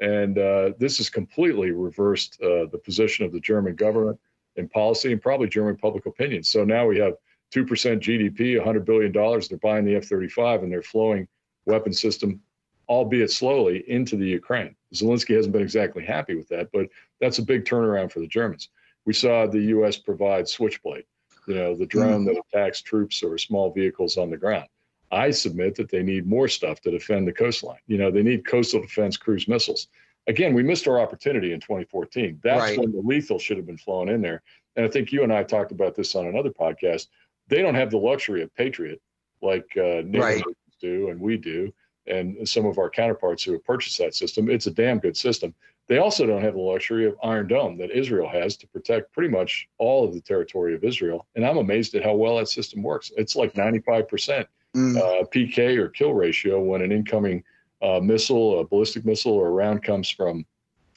[0.00, 4.18] And uh, this has completely reversed uh, the position of the German government
[4.56, 6.42] in policy and probably German public opinion.
[6.42, 7.14] So now we have
[7.54, 9.12] 2% GDP, $100 billion.
[9.12, 11.28] They're buying the F 35 and they're flowing
[11.66, 12.40] weapon system,
[12.88, 14.74] albeit slowly, into the Ukraine.
[14.92, 16.88] Zelensky hasn't been exactly happy with that, but
[17.20, 18.68] that's a big turnaround for the Germans
[19.04, 19.96] we saw the U.S.
[19.96, 21.04] provide Switchblade,
[21.46, 24.68] you know, the drone that attacks troops or small vehicles on the ground.
[25.14, 27.78] I submit that they need more stuff to defend the coastline.
[27.86, 29.86] You know, they need coastal defense cruise missiles.
[30.26, 32.40] Again, we missed our opportunity in 2014.
[32.42, 32.78] That's right.
[32.78, 34.42] when the lethal should have been flown in there.
[34.74, 37.06] And I think you and I talked about this on another podcast.
[37.46, 39.00] They don't have the luxury of Patriot
[39.40, 40.42] like uh, right.
[40.80, 41.72] do and we do,
[42.06, 44.50] and some of our counterparts who have purchased that system.
[44.50, 45.54] It's a damn good system.
[45.86, 49.28] They also don't have the luxury of Iron Dome that Israel has to protect pretty
[49.28, 51.26] much all of the territory of Israel.
[51.36, 53.12] And I'm amazed at how well that system works.
[53.18, 54.96] It's like 95% mm.
[54.96, 57.42] uh, PK or kill ratio when an incoming
[57.82, 60.44] uh, missile, a ballistic missile, or a round comes from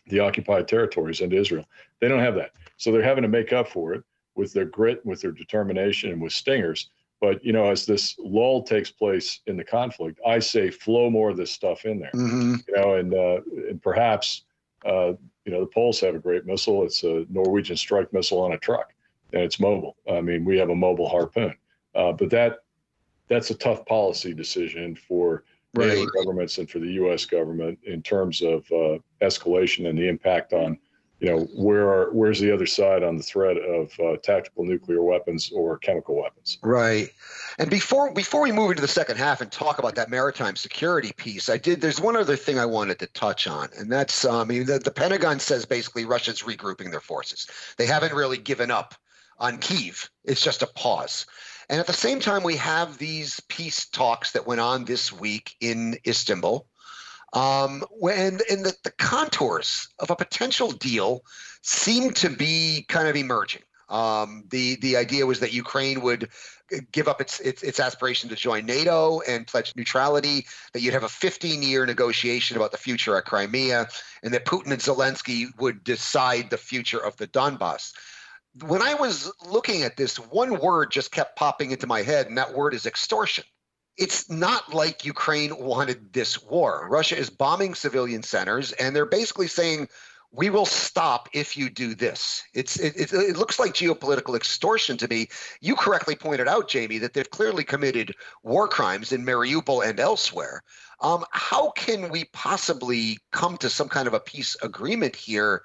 [0.07, 1.65] the occupied territories into Israel.
[1.99, 2.51] They don't have that.
[2.77, 4.03] So they're having to make up for it
[4.35, 6.89] with their grit, with their determination, and with stingers.
[7.19, 11.31] But you know, as this lull takes place in the conflict, I say flow more
[11.31, 12.11] of this stuff in there.
[12.13, 12.55] Mm-hmm.
[12.67, 14.43] You know, and uh, and perhaps
[14.85, 15.13] uh,
[15.45, 16.83] you know, the Poles have a great missile.
[16.83, 18.93] It's a Norwegian strike missile on a truck,
[19.33, 19.97] and it's mobile.
[20.09, 21.55] I mean, we have a mobile harpoon,
[21.95, 22.59] uh, but that
[23.29, 26.07] that's a tough policy decision for right.
[26.15, 27.25] Governments and for the U.S.
[27.25, 30.77] government in terms of uh, escalation and the impact on
[31.19, 35.01] you know where are where's the other side on the threat of uh, tactical nuclear
[35.01, 37.09] weapons or chemical weapons right
[37.57, 41.11] and before before we move into the second half and talk about that maritime security
[41.17, 44.41] piece i did there's one other thing i wanted to touch on and that's um,
[44.41, 48.69] i mean the, the pentagon says basically russia's regrouping their forces they haven't really given
[48.69, 48.93] up
[49.39, 51.25] on kiev it's just a pause
[51.69, 55.56] and at the same time we have these peace talks that went on this week
[55.60, 56.67] in istanbul
[57.34, 61.23] um, when in the, the contours of a potential deal
[61.62, 63.63] seem to be kind of emerging.
[63.89, 66.30] Um, the the idea was that Ukraine would
[66.91, 70.45] give up its, its its aspiration to join NATO and pledge neutrality.
[70.73, 73.88] That you'd have a 15 year negotiation about the future at Crimea,
[74.23, 77.93] and that Putin and Zelensky would decide the future of the Donbass.
[78.62, 82.38] When I was looking at this, one word just kept popping into my head, and
[82.38, 83.43] that word is extortion
[83.98, 86.88] it's not like Ukraine wanted this war.
[86.89, 89.89] Russia is bombing civilian centers, and they're basically saying,
[90.32, 94.98] "We will stop if you do this." It's it, it, it, looks like geopolitical extortion
[94.98, 95.30] to me.
[95.62, 100.62] You correctly pointed out, Jamie, that they've clearly committed war crimes in Mariupol and elsewhere.
[101.02, 105.63] Um, how can we possibly come to some kind of a peace agreement here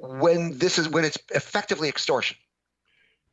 [0.00, 2.36] when this is when it's effectively extortion?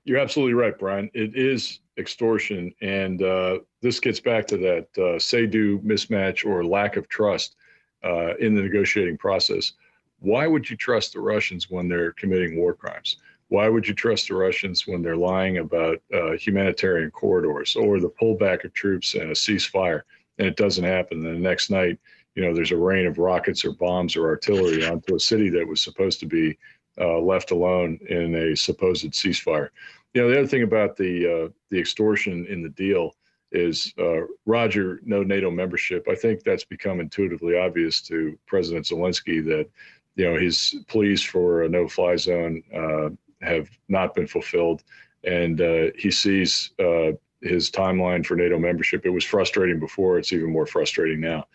[0.06, 1.10] You're absolutely right, Brian.
[1.14, 2.74] It is extortion.
[2.82, 7.56] And uh, this gets back to that uh, say do mismatch or lack of trust
[8.04, 9.74] uh, in the negotiating process.
[10.20, 13.18] Why would you trust the Russians when they're committing war crimes?
[13.50, 18.10] Why would you trust the Russians when they're lying about uh, humanitarian corridors or the
[18.10, 20.02] pullback of troops and a ceasefire
[20.38, 21.26] and it doesn't happen?
[21.26, 22.00] And the next night,
[22.36, 25.68] you know, there's a rain of rockets or bombs or artillery onto a city that
[25.68, 26.58] was supposed to be
[27.00, 29.70] uh, left alone in a supposed ceasefire
[30.14, 33.16] you know, the other thing about the uh, the extortion in the deal
[33.52, 36.08] is uh, Roger, no NATO membership.
[36.10, 39.70] I think that's become intuitively obvious to President Zelensky that
[40.16, 43.10] you know his pleas for a no-fly zone uh,
[43.46, 44.84] have not been fulfilled,
[45.24, 49.06] and uh, he sees uh, his timeline for NATO membership.
[49.06, 51.46] It was frustrating before; it's even more frustrating now.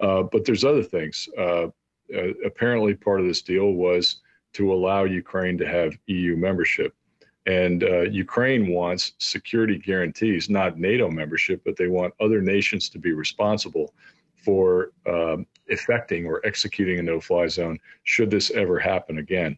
[0.00, 1.28] Uh, but there's other things.
[1.36, 1.68] Uh,
[2.44, 4.20] apparently, part of this deal was
[4.54, 6.94] to allow Ukraine to have EU membership.
[7.46, 12.98] And uh, Ukraine wants security guarantees, not NATO membership, but they want other nations to
[12.98, 13.94] be responsible
[14.36, 19.56] for um, effecting or executing a no fly zone should this ever happen again.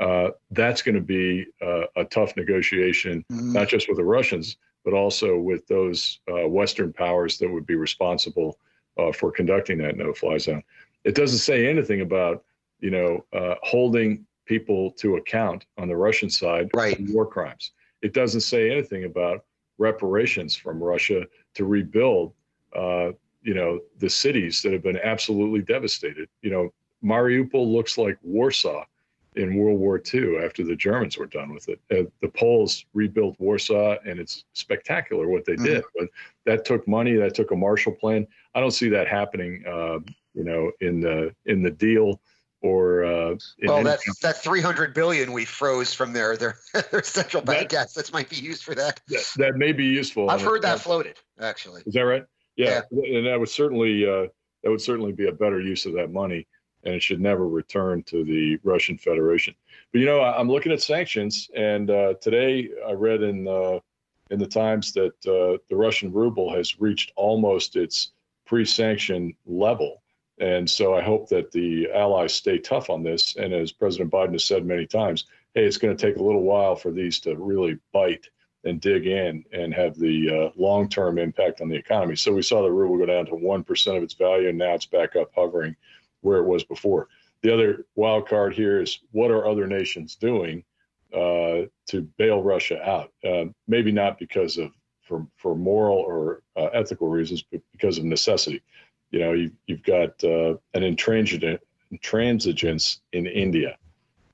[0.00, 3.52] Uh, that's going to be uh, a tough negotiation, mm-hmm.
[3.52, 7.74] not just with the Russians, but also with those uh, Western powers that would be
[7.74, 8.58] responsible
[8.98, 10.62] uh, for conducting that no fly zone.
[11.04, 12.44] It doesn't say anything about,
[12.80, 16.96] you know, uh, holding people to account on the Russian side right.
[16.96, 17.72] for war crimes.
[18.02, 19.44] It doesn't say anything about
[19.78, 22.32] reparations from Russia to rebuild,
[22.74, 26.28] uh, you know, the cities that have been absolutely devastated.
[26.42, 26.72] You know,
[27.04, 28.84] Mariupol looks like Warsaw
[29.36, 31.80] in World War II after the Germans were done with it.
[31.90, 35.64] Uh, the Poles rebuilt Warsaw, and it's spectacular what they mm-hmm.
[35.64, 35.84] did.
[35.96, 36.08] But
[36.44, 37.14] that took money.
[37.14, 38.26] That took a Marshall Plan.
[38.58, 39.64] I don't see that happening.
[39.64, 40.00] Uh,
[40.34, 42.20] you know, in the in the deal
[42.60, 46.58] or uh, well, that that 300 billion we froze from their their,
[46.90, 49.00] their central bank that, assets might be used for that.
[49.06, 50.28] That, that may be useful.
[50.28, 51.82] I've heard that floated actually.
[51.86, 52.24] Is that right?
[52.56, 53.18] Yeah, yeah.
[53.18, 54.26] and that would certainly uh,
[54.64, 56.48] that would certainly be a better use of that money,
[56.82, 59.54] and it should never return to the Russian Federation.
[59.92, 63.78] But you know, I'm looking at sanctions, and uh, today I read in uh,
[64.30, 68.10] in the Times that uh, the Russian ruble has reached almost its
[68.48, 70.02] pre-sanction level
[70.40, 73.36] and so I hope that the allies stay tough on this.
[73.36, 76.42] And as President Biden has said many times, hey, it's going to take a little
[76.42, 78.28] while for these to really bite
[78.64, 82.16] and dig in and have the uh, long term impact on the economy.
[82.16, 84.86] So we saw the ruble go down to 1% of its value, and now it's
[84.86, 85.74] back up hovering
[86.20, 87.08] where it was before.
[87.42, 90.64] The other wild card here is what are other nations doing
[91.14, 93.12] uh, to bail Russia out?
[93.24, 94.72] Uh, maybe not because of
[95.08, 98.62] for, for moral or uh, ethical reasons, but because of necessity
[99.10, 101.60] you know, you've, you've got uh, an intransigent,
[101.92, 103.76] intransigence in India,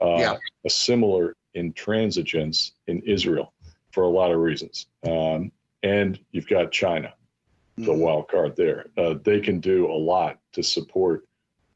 [0.00, 0.37] uh, yeah.
[0.64, 3.52] a similar intransigence in Israel
[3.92, 4.87] for a lot of reasons.
[5.06, 7.14] Um, and you've got China,
[7.76, 8.00] the mm-hmm.
[8.00, 8.87] wild card there.
[8.96, 11.26] Uh, they can do a lot to support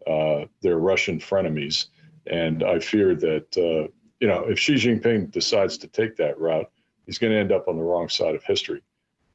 [0.07, 1.87] uh, their Russian frenemies.
[2.27, 3.89] And I fear that, uh,
[4.21, 6.71] you know, if Xi Jinping decides to take that route,
[7.07, 8.83] he's going to end up on the wrong side of history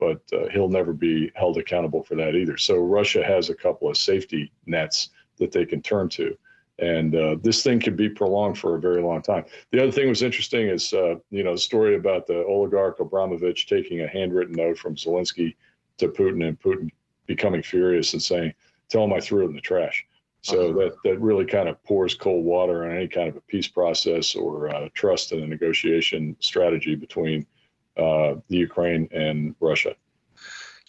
[0.03, 2.57] but uh, he'll never be held accountable for that either.
[2.57, 6.37] So Russia has a couple of safety nets that they can turn to.
[6.79, 9.45] And uh, this thing could be prolonged for a very long time.
[9.71, 13.67] The other thing was interesting is, uh, you know, the story about the oligarch Abramovich
[13.67, 15.55] taking a handwritten note from Zelensky
[15.99, 16.89] to Putin and Putin
[17.27, 18.53] becoming furious and saying,
[18.89, 20.05] tell him I threw it in the trash.
[20.41, 20.79] So uh-huh.
[20.79, 24.35] that, that really kind of pours cold water on any kind of a peace process
[24.35, 27.45] or uh, trust in a negotiation strategy between
[27.97, 29.95] uh, the Ukraine and Russia.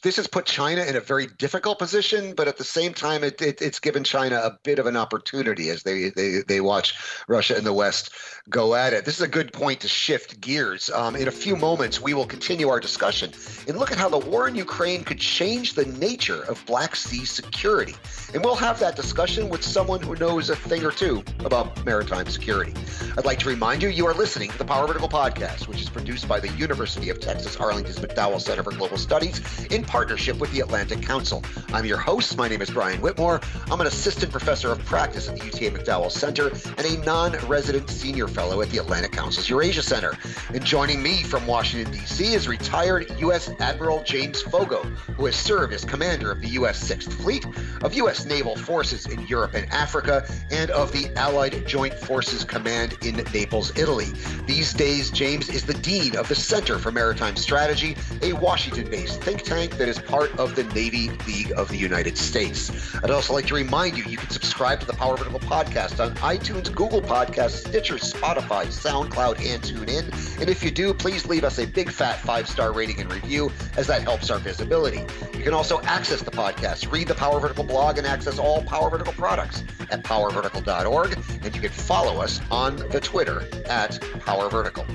[0.05, 3.41] This has put China in a very difficult position, but at the same time, it,
[3.41, 6.95] it, it's given China a bit of an opportunity as they, they they watch
[7.27, 8.11] Russia and the West
[8.51, 9.07] go at it.
[9.07, 10.91] This is a good point to shift gears.
[10.91, 13.33] Um, in a few moments, we will continue our discussion
[13.67, 17.25] and look at how the war in Ukraine could change the nature of Black Sea
[17.25, 17.95] security.
[18.35, 22.27] And we'll have that discussion with someone who knows a thing or two about maritime
[22.27, 22.75] security.
[23.17, 25.89] I'd like to remind you, you are listening to the Power Vertical Podcast, which is
[25.89, 29.41] produced by the University of Texas Arlington's McDowell Center for Global Studies
[29.71, 31.41] in partnership with the Atlantic Council.
[31.73, 32.37] I'm your host.
[32.37, 33.41] My name is Brian Whitmore.
[33.71, 37.89] I'm an assistant professor of practice at the UTA McDowell Center and a non resident
[37.89, 40.19] senior fellow at the Atlantic Council's Eurasia Center.
[40.53, 42.35] And joining me from Washington, D.C.
[42.35, 43.49] is retired U.S.
[43.61, 46.77] Admiral James Foggo, who has served as commander of the U.S.
[46.77, 47.47] Sixth Fleet,
[47.83, 48.27] of U.S.
[48.27, 53.71] Naval Forces in Europe and Africa, and of the Allied Joint Forces Command in Naples,
[53.79, 54.09] Italy.
[54.45, 59.23] These days, James is the dean of the Center for Maritime Strategy, a Washington based
[59.23, 62.96] think tank that that is part of the Navy League of the United States.
[63.04, 66.16] I'd also like to remind you you can subscribe to the Power Vertical podcast on
[66.16, 70.40] iTunes, Google Podcasts, Stitcher, Spotify, SoundCloud, and TuneIn.
[70.40, 73.52] And if you do, please leave us a big fat five star rating and review,
[73.76, 75.06] as that helps our visibility.
[75.38, 78.90] You can also access the podcast, read the Power Vertical blog, and access all Power
[78.90, 81.18] Vertical products at powervertical.org.
[81.44, 84.86] And you can follow us on the Twitter at Power Vertical.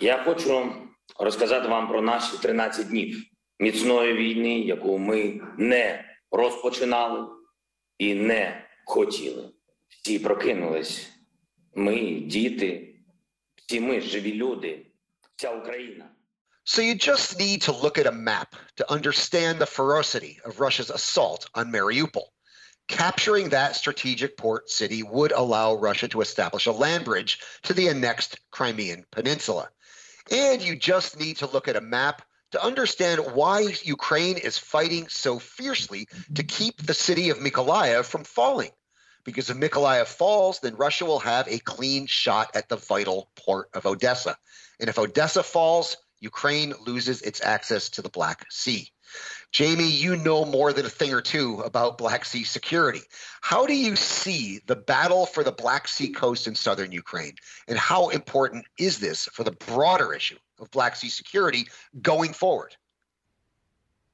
[0.00, 0.83] Я хочу
[1.18, 3.24] розказати вам про наші 13 днів
[3.58, 7.28] міцної війни, яку ми не розпочинали
[7.98, 9.50] і не хотіли.
[9.88, 11.08] Всі прокинулись.
[11.74, 12.94] Ми, діти,
[13.56, 14.86] всі ми живі люди,
[15.36, 16.10] вся Україна.
[16.64, 20.90] So you just need to look at a map to understand the ferocity of Russia's
[20.90, 22.28] assault on Mariupol.
[22.86, 27.88] Capturing that strategic port city would allow Russia to establish a land bridge to the
[27.88, 29.70] annexed Crimean Peninsula.
[30.31, 32.21] And you just need to look at a map
[32.51, 38.23] to understand why Ukraine is fighting so fiercely to keep the city of Mykolaiv from
[38.23, 38.71] falling.
[39.23, 43.69] Because if Mykolaiv falls, then Russia will have a clean shot at the vital port
[43.73, 44.37] of Odessa.
[44.79, 48.89] And if Odessa falls, Ukraine loses its access to the Black Sea.
[49.55, 52.99] Jamie, you know more than a thing or two about Black Sea security.
[53.39, 57.35] How do you see the battle for the Black Sea coast in southern Ukraine?
[57.69, 61.67] And how important is this for the broader issue of Black Sea security
[62.01, 62.75] going forward?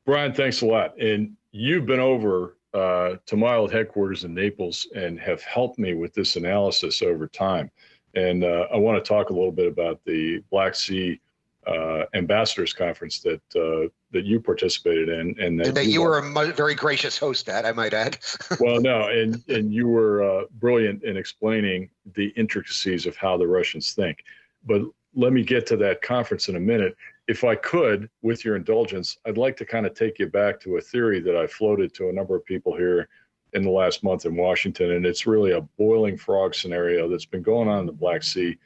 [0.06, 0.96] Brian, thanks a lot.
[1.02, 5.96] And you've been over uh, to my old headquarters in Naples and have helped me
[5.96, 7.72] with this analysis over time.
[8.14, 11.20] And uh, I want to talk a little bit about the Black Sea
[11.68, 16.01] uh, ambassadors conference that uh, that you participated in, and that, and that you, you,
[16.01, 18.18] were a very gracious host at, I might add.
[18.59, 23.47] well, no, and and you were uh, brilliant in explaining the intricacies of how the
[23.47, 24.24] Russians think.
[24.66, 24.82] But
[25.16, 26.95] let me get to that conference in a minute.
[27.28, 30.78] If I could, with your indulgence, I'd like to kind of take you back to
[30.78, 33.07] a theory that I floated to a number of people here
[33.53, 37.41] in the last month in Washington, and it's really a boiling frog scenario that's been
[37.41, 38.57] going on in the Black Sea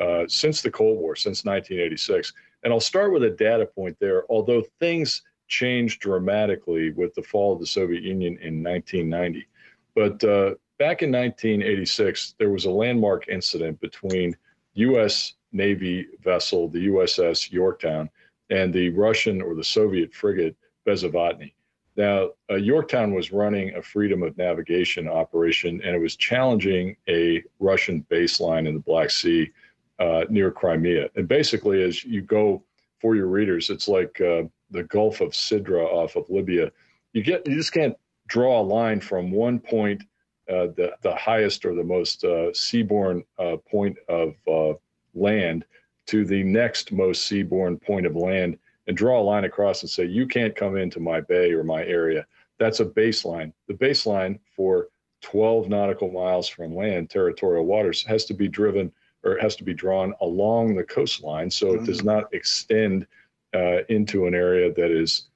[0.00, 2.32] uh, since the Cold War, since 1986.
[2.62, 4.24] And I'll start with a data point there.
[4.30, 9.46] Although things changed dramatically with the fall of the Soviet Union in 1990,
[9.94, 14.36] but uh, back in 1986, there was a landmark incident between
[14.74, 15.34] U.S.
[15.52, 18.10] Navy vessel, the USS Yorktown,
[18.50, 21.52] and the Russian or the Soviet frigate Bezzavetny.
[21.96, 27.42] Now, uh, Yorktown was running a freedom of navigation operation, and it was challenging a
[27.60, 29.50] Russian baseline in the Black Sea
[29.98, 31.08] uh, near Crimea.
[31.16, 32.64] And basically, as you go
[33.00, 36.70] for your readers, it's like uh, the Gulf of Sidra off of Libya.
[37.12, 40.02] You get you just can't draw a line from one point,
[40.48, 44.74] uh, the the highest or the most uh, seaborne uh, point of uh,
[45.14, 45.64] land,
[46.06, 50.04] to the next most seaborne point of land, and draw a line across and say
[50.04, 52.26] you can't come into my bay or my area.
[52.58, 53.52] That's a baseline.
[53.68, 54.88] The baseline for
[55.22, 58.92] 12 nautical miles from land, territorial waters, has to be driven
[59.24, 61.82] or it has to be drawn along the coastline so mm-hmm.
[61.82, 62.06] it does mm.
[62.06, 63.06] not extend
[63.54, 65.28] uh, into an area that is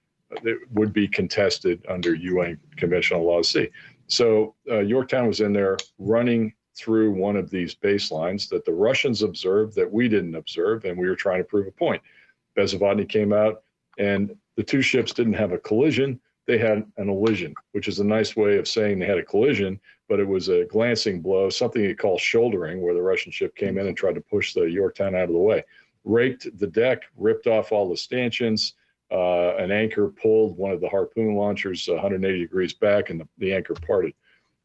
[0.43, 3.69] that would be contested under UN Convention conventional law of Sea.
[4.09, 9.23] So uh, Yorktown was in there running through one of these baselines that the Russians
[9.23, 12.01] observed that we didn't observe, and we were trying to prove a point.
[12.57, 13.63] Bezzavetny came out,
[13.99, 18.05] and the two ships didn't have a collision; they had an elision, which is a
[18.05, 21.85] nice way of saying they had a collision but it was a glancing blow, something
[21.85, 25.15] he called shouldering, where the Russian ship came in and tried to push the Yorktown
[25.15, 25.63] out of the way.
[26.05, 28.75] Raked the deck, ripped off all the stanchions.
[29.11, 33.53] Uh, an anchor pulled one of the harpoon launchers 180 degrees back, and the, the
[33.53, 34.15] anchor parted.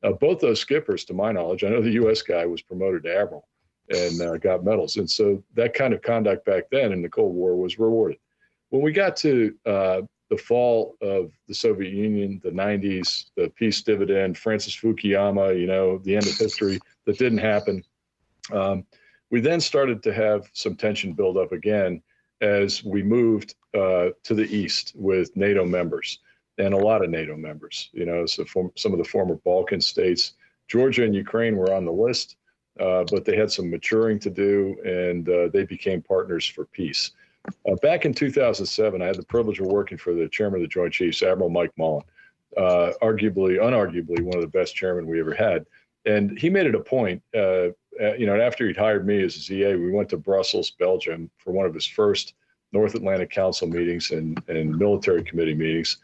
[0.03, 2.21] Uh, both those skippers, to my knowledge, I know the U.S.
[2.21, 3.47] guy was promoted to admiral
[3.89, 7.35] and uh, got medals, and so that kind of conduct back then in the Cold
[7.35, 8.17] War was rewarded.
[8.69, 10.01] When we got to uh,
[10.33, 15.99] the fall of the Soviet Union, the 90s, the peace dividend, Francis Fukuyama, you know,
[15.99, 17.83] the end of history that didn't happen.
[18.51, 18.83] Um,
[19.29, 22.01] we then started to have some tension build up again
[22.41, 26.17] as we moved uh, to the east with NATO members
[26.57, 27.89] and a lot of NATO members.
[27.93, 28.43] You know, so
[28.75, 30.33] some of the former Balkan states,
[30.67, 32.37] Georgia and Ukraine were on the list,
[32.79, 37.11] uh, but they had some maturing to do, and uh, they became partners for peace.
[37.47, 40.67] Uh, back in 2007, I had the privilege of working for the chairman of the
[40.67, 42.03] Joint Chiefs, Admiral Mike Mullen,
[42.57, 45.65] uh, arguably, unarguably, one of the best chairmen we ever had.
[46.05, 47.69] And he made it a point, uh,
[48.01, 51.29] uh you know, after he'd hired me as a ZA, we went to Brussels, Belgium,
[51.37, 52.33] for one of his first
[52.71, 55.97] North Atlantic Council meetings and, and military committee meetings.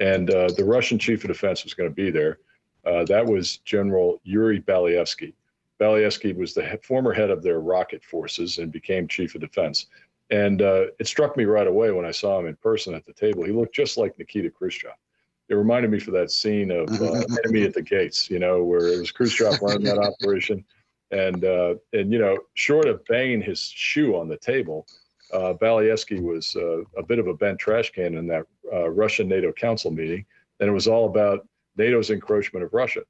[0.00, 2.38] And uh, the Russian chief of defense was going to be there.
[2.84, 5.32] Uh, that was General Yuri Baluyevsky.
[5.80, 9.86] Baluyevsky was the former head of their rocket forces and became chief of defense.
[10.30, 13.12] And uh, it struck me right away when I saw him in person at the
[13.12, 13.44] table.
[13.44, 14.92] He looked just like Nikita Khrushchev.
[15.48, 18.88] It reminded me for that scene of uh, Enemy at the Gates, you know, where
[18.88, 20.64] it was Khrushchev running that operation.
[21.12, 24.86] And, uh, and, you know, short of banging his shoe on the table,
[25.32, 29.28] uh, Baluyevsky was uh, a bit of a bent trash can in that uh, Russian
[29.28, 30.24] NATO Council meeting.
[30.58, 31.46] And it was all about
[31.76, 33.02] NATO's encroachment of Russia.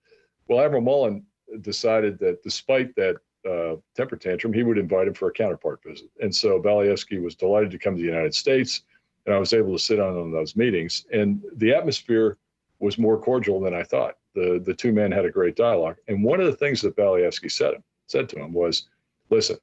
[0.49, 1.25] Well, Admiral Mullen
[1.63, 3.17] decided that despite that
[3.47, 6.09] uh, temper tantrum, he would invite him for a counterpart visit.
[6.21, 8.83] And so Baluyevsky was delighted to come to the United States,
[9.25, 11.07] and I was able to sit on, on those meetings.
[11.13, 12.39] And the atmosphere
[12.79, 14.17] was more cordial than I thought.
[14.35, 15.97] The, the two men had a great dialogue.
[16.09, 18.89] And one of the things that Baluyevsky said, said to him was,
[19.31, 19.57] listen,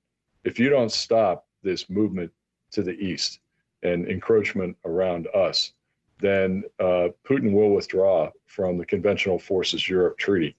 [0.44, 2.32] if you don't stop this movement
[2.72, 3.40] to the east,
[3.84, 5.74] and encroachment around us,
[6.20, 10.56] then uh, Putin will withdraw from the Conventional Forces Europe Treaty,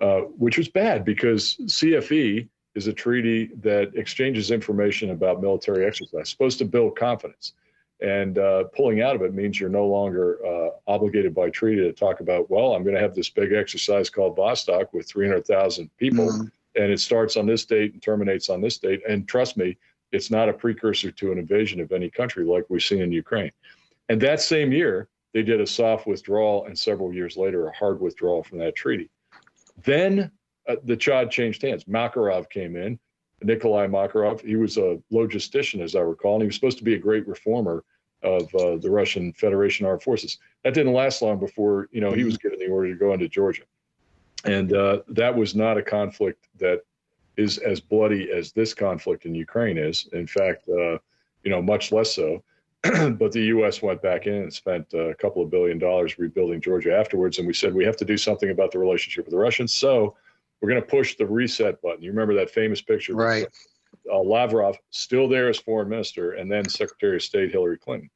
[0.00, 6.28] uh, which was bad because CFE is a treaty that exchanges information about military exercise,
[6.28, 7.54] supposed to build confidence.
[8.00, 11.92] And uh, pulling out of it means you're no longer uh, obligated by treaty to
[11.92, 16.26] talk about, well, I'm going to have this big exercise called Vostok with 300,000 people,
[16.26, 16.42] mm-hmm.
[16.80, 19.02] and it starts on this date and terminates on this date.
[19.08, 19.76] And trust me,
[20.12, 23.52] it's not a precursor to an invasion of any country like we've seen in Ukraine.
[24.08, 28.00] And that same year, they did a soft withdrawal, and several years later, a hard
[28.00, 29.10] withdrawal from that treaty.
[29.84, 30.30] Then
[30.68, 31.84] uh, the CHOD changed hands.
[31.84, 32.98] Makarov came in,
[33.42, 34.44] Nikolai Makarov.
[34.44, 37.26] He was a logistician, as I recall, and he was supposed to be a great
[37.26, 37.84] reformer
[38.22, 40.38] of uh, the Russian Federation Armed Forces.
[40.64, 43.28] That didn't last long before you know he was given the order to go into
[43.28, 43.62] Georgia,
[44.44, 46.82] and uh, that was not a conflict that
[47.36, 50.08] is as bloody as this conflict in Ukraine is.
[50.12, 50.98] In fact, uh,
[51.44, 52.42] you know, much less so.
[52.82, 53.82] but the U.S.
[53.82, 57.46] went back in and spent uh, a couple of billion dollars rebuilding Georgia afterwards, and
[57.46, 59.74] we said we have to do something about the relationship with the Russians.
[59.74, 60.16] So
[60.60, 62.02] we're going to push the reset button.
[62.02, 63.46] You remember that famous picture, right?
[64.10, 68.10] Uh, Lavrov still there as foreign minister, and then Secretary of State Hillary Clinton.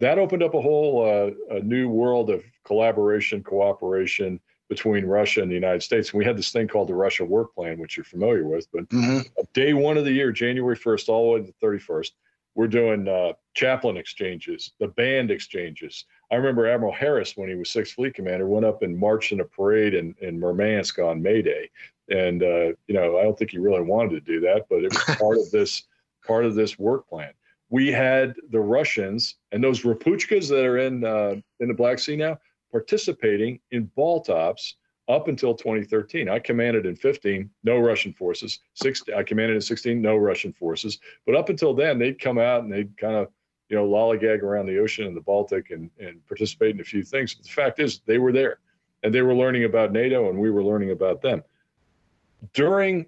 [0.00, 5.50] That opened up a whole uh, a new world of collaboration, cooperation between Russia and
[5.50, 6.10] the United States.
[6.10, 8.68] And we had this thing called the Russia Work Plan, which you're familiar with.
[8.72, 9.20] But mm-hmm.
[9.54, 12.10] day one of the year, January 1st, all the way to the 31st,
[12.54, 16.04] we're doing uh, chaplain exchanges, the band exchanges.
[16.30, 19.40] I remember Admiral Harris, when he was Sixth Fleet Commander, went up and marched in
[19.40, 21.70] a parade in, in Murmansk on May Day.
[22.10, 24.92] And uh, you know, I don't think he really wanted to do that, but it
[24.92, 25.84] was part of this
[26.26, 27.32] part of this work plan.
[27.70, 32.16] We had the Russians and those Rapuchkas that are in uh, in the Black Sea
[32.16, 32.38] now
[32.70, 34.74] participating in Baltops
[35.08, 36.28] up until 2013.
[36.28, 38.60] I commanded in 15, no Russian forces.
[38.74, 40.98] Six, I commanded in 16, no Russian forces.
[41.24, 43.28] But up until then, they'd come out and they'd kind of,
[43.68, 47.02] you know, lollygag around the ocean and the Baltic and, and participate in a few
[47.02, 47.34] things.
[47.34, 48.58] But the fact is, they were there
[49.02, 51.42] and they were learning about NATO and we were learning about them.
[52.54, 53.06] During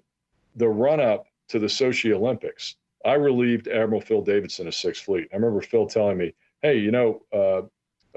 [0.55, 5.27] the run up to the Sochi Olympics, I relieved Admiral Phil Davidson of Sixth Fleet.
[5.31, 7.61] I remember Phil telling me, hey, you know, uh,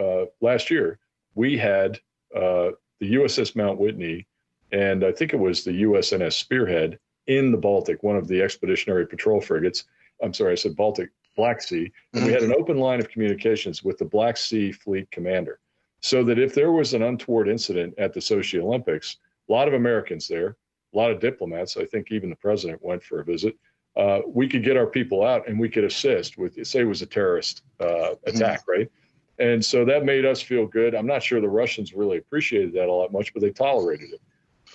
[0.01, 0.99] uh, last year,
[1.35, 1.99] we had
[2.35, 4.27] uh, the USS Mount Whitney
[4.75, 9.07] and I think it was the USNS Spearhead in the Baltic, one of the expeditionary
[9.07, 9.85] patrol frigates.
[10.21, 11.91] I'm sorry, I said Baltic, Black Sea.
[12.13, 12.61] And we had an mm-hmm.
[12.61, 15.61] open line of communications with the Black Sea Fleet commander
[16.01, 19.17] so that if there was an untoward incident at the Sochi Olympics,
[19.49, 20.57] a lot of Americans there,
[20.93, 23.57] a lot of diplomats, I think even the president went for a visit.
[23.97, 27.03] Uh, we could get our people out and we could assist with, say, it was
[27.03, 28.71] a terrorist uh, attack, mm-hmm.
[28.71, 28.91] right?
[29.39, 30.95] And so that made us feel good.
[30.95, 34.21] I'm not sure the Russians really appreciated that all that much, but they tolerated it.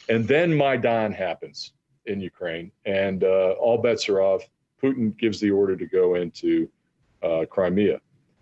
[0.09, 1.73] And then Maidan happens
[2.05, 4.41] in Ukraine, and uh, all bets are off.
[4.81, 6.69] Putin gives the order to go into
[7.23, 7.99] uh, Crimea,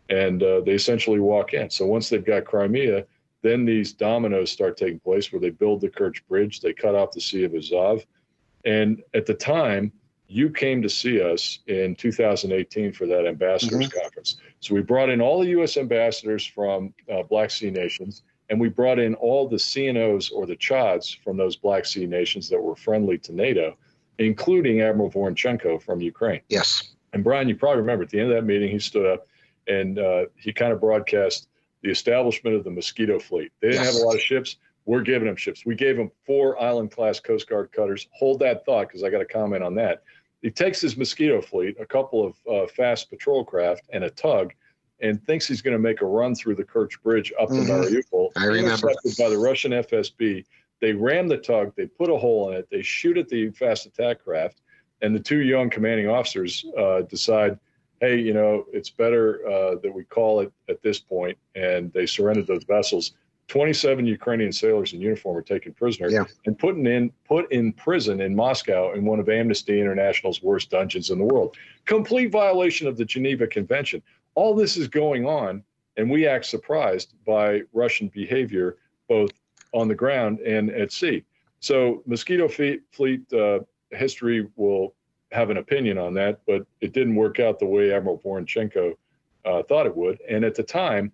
[0.10, 1.70] and uh, they essentially walk in.
[1.70, 3.06] So once they've got Crimea,
[3.42, 7.12] then these dominoes start taking place where they build the Kerch Bridge, they cut off
[7.12, 8.06] the Sea of Azov.
[8.66, 9.92] And at the time,
[10.28, 14.00] you came to see us in 2018 for that ambassadors mm-hmm.
[14.00, 14.38] conference.
[14.60, 15.78] So we brought in all the U.S.
[15.78, 20.56] ambassadors from uh, Black Sea nations, and we brought in all the CNOs or the
[20.56, 23.78] CHODs from those Black Sea nations that were friendly to NATO,
[24.20, 26.42] including Admiral Voronchenko from Ukraine.
[26.50, 26.96] Yes.
[27.14, 29.28] And Brian, you probably remember at the end of that meeting, he stood up
[29.68, 31.48] and uh, he kind of broadcast
[31.82, 33.52] the establishment of the Mosquito Fleet.
[33.62, 33.94] They didn't yes.
[33.94, 34.58] have a lot of ships.
[34.86, 35.66] We're giving them ships.
[35.66, 38.08] We gave them four island class Coast Guard cutters.
[38.12, 40.04] Hold that thought because I got a comment on that.
[40.42, 44.54] He takes his Mosquito fleet, a couple of uh, fast patrol craft, and a tug,
[45.02, 47.66] and thinks he's going to make a run through the Kerch Bridge up mm-hmm.
[47.66, 48.32] to Mariupol.
[48.38, 48.94] I remember.
[49.18, 50.46] By the Russian FSB.
[50.80, 53.86] They ram the tug, they put a hole in it, they shoot at the fast
[53.86, 54.62] attack craft,
[55.02, 57.60] and the two young commanding officers uh, decide,
[58.02, 62.06] hey, you know, it's better uh, that we call it at this point, and they
[62.06, 63.14] surrendered those vessels.
[63.48, 66.26] 27 Ukrainian sailors in uniform were taken prisoner yeah.
[66.46, 71.12] and put in put in prison in Moscow in one of Amnesty International's worst dungeons
[71.12, 71.56] in the world.
[71.86, 74.02] Complete violation of the Geneva Convention.
[74.36, 75.64] All this is going on,
[75.96, 79.32] and we act surprised by Russian behavior both
[79.78, 81.24] on the ground and at sea.
[81.60, 83.60] So Mosquito Fleet, fleet uh,
[83.92, 84.96] history will
[85.32, 88.94] have an opinion on that, but it didn't work out the way Admiral Voronchenko
[89.46, 90.20] uh, thought it would.
[90.30, 91.12] And at the time,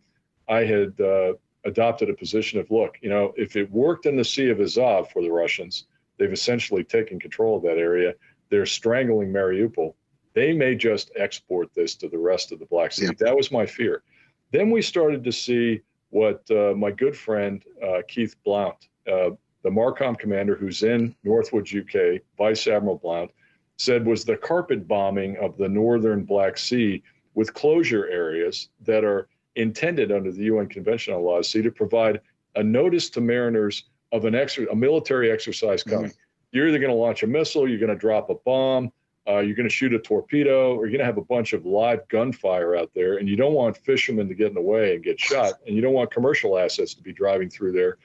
[0.48, 1.34] I had uh,
[1.66, 5.12] adopted a position of look, you know, if it worked in the Sea of Azov
[5.12, 5.88] for the Russians,
[6.18, 8.14] they've essentially taken control of that area.
[8.50, 9.94] They're strangling Mariupol.
[10.34, 13.06] They may just export this to the rest of the Black Sea.
[13.06, 13.12] Yeah.
[13.20, 14.04] That was my fear.
[14.52, 15.82] Then we started to see
[16.14, 19.32] what uh, my good friend uh, Keith Blount, uh,
[19.64, 23.32] the Marcom commander who's in Northwoods, UK, Vice Admiral Blount,
[23.78, 27.02] said was the carpet bombing of the northern Black Sea
[27.34, 31.72] with closure areas that are intended under the UN Convention on Law at Sea to
[31.72, 32.22] provide
[32.56, 36.12] a notice to mariners of an extra, a military exercise coming.
[36.12, 36.18] Mm-hmm.
[36.52, 38.92] You're either going to launch a missile, you're going to drop a bomb,
[39.28, 41.66] uh, you're going to shoot a torpedo, or you're going to have a bunch of
[41.66, 45.04] live gunfire out there, and you don't want fishermen to get in the way and
[45.04, 47.98] get shot, and you don't want commercial assets to be driving through there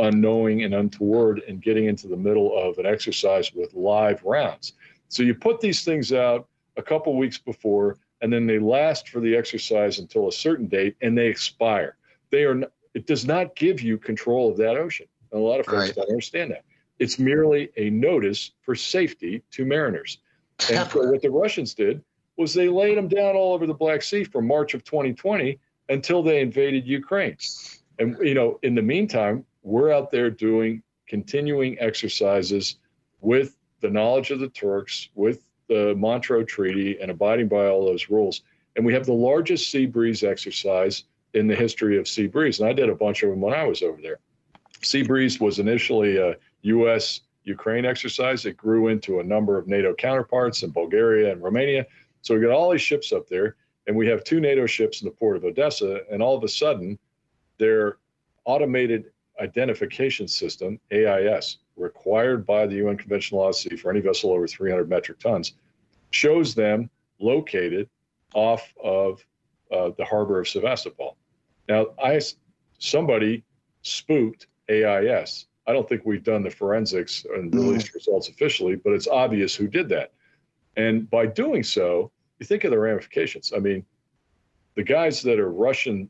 [0.00, 4.72] unknowing and untoward and getting into the middle of an exercise with live rounds.
[5.08, 9.20] So you put these things out a couple weeks before, and then they last for
[9.20, 11.96] the exercise until a certain date, and they expire.
[12.30, 12.62] They are.
[12.94, 15.06] It does not give you control of that ocean.
[15.32, 15.94] And a lot of folks right.
[15.94, 16.64] don't understand that.
[16.98, 20.18] It's merely a notice for safety to mariners.
[20.70, 22.02] And so what the Russians did
[22.36, 25.58] was they laid them down all over the Black Sea from March of 2020
[25.88, 27.36] until they invaded Ukraine.
[27.98, 32.76] And you know, in the meantime, we're out there doing continuing exercises
[33.20, 38.08] with the knowledge of the Turks, with the Montreux Treaty, and abiding by all those
[38.08, 38.42] rules.
[38.76, 41.04] And we have the largest sea breeze exercise
[41.34, 42.60] in the history of sea breeze.
[42.60, 44.18] And I did a bunch of them when I was over there.
[44.82, 47.20] Sea breeze was initially a U.S.
[47.44, 48.46] Ukraine exercise.
[48.46, 51.86] It grew into a number of NATO counterparts in Bulgaria and Romania.
[52.22, 55.06] So we got all these ships up there, and we have two NATO ships in
[55.08, 56.00] the port of Odessa.
[56.10, 56.98] And all of a sudden,
[57.58, 57.96] their
[58.44, 59.06] automated
[59.40, 64.88] identification system, AIS, required by the UN Convention Law Sea for any vessel over 300
[64.88, 65.54] metric tons,
[66.10, 67.88] shows them located
[68.34, 69.24] off of
[69.72, 71.16] uh, the harbor of Sevastopol.
[71.68, 72.20] Now, I,
[72.78, 73.44] somebody
[73.82, 75.46] spooked AIS.
[75.66, 79.68] I don't think we've done the forensics and released results officially, but it's obvious who
[79.68, 80.12] did that.
[80.76, 83.52] And by doing so, you think of the ramifications.
[83.54, 83.84] I mean,
[84.74, 86.08] the guys that are Russian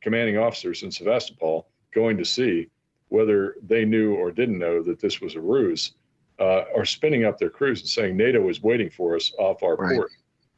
[0.00, 2.68] commanding officers in Sevastopol going to see
[3.08, 5.92] whether they knew or didn't know that this was a ruse,
[6.38, 9.76] uh, are spinning up their crews and saying NATO is waiting for us off our
[9.76, 9.96] right.
[9.96, 10.10] port.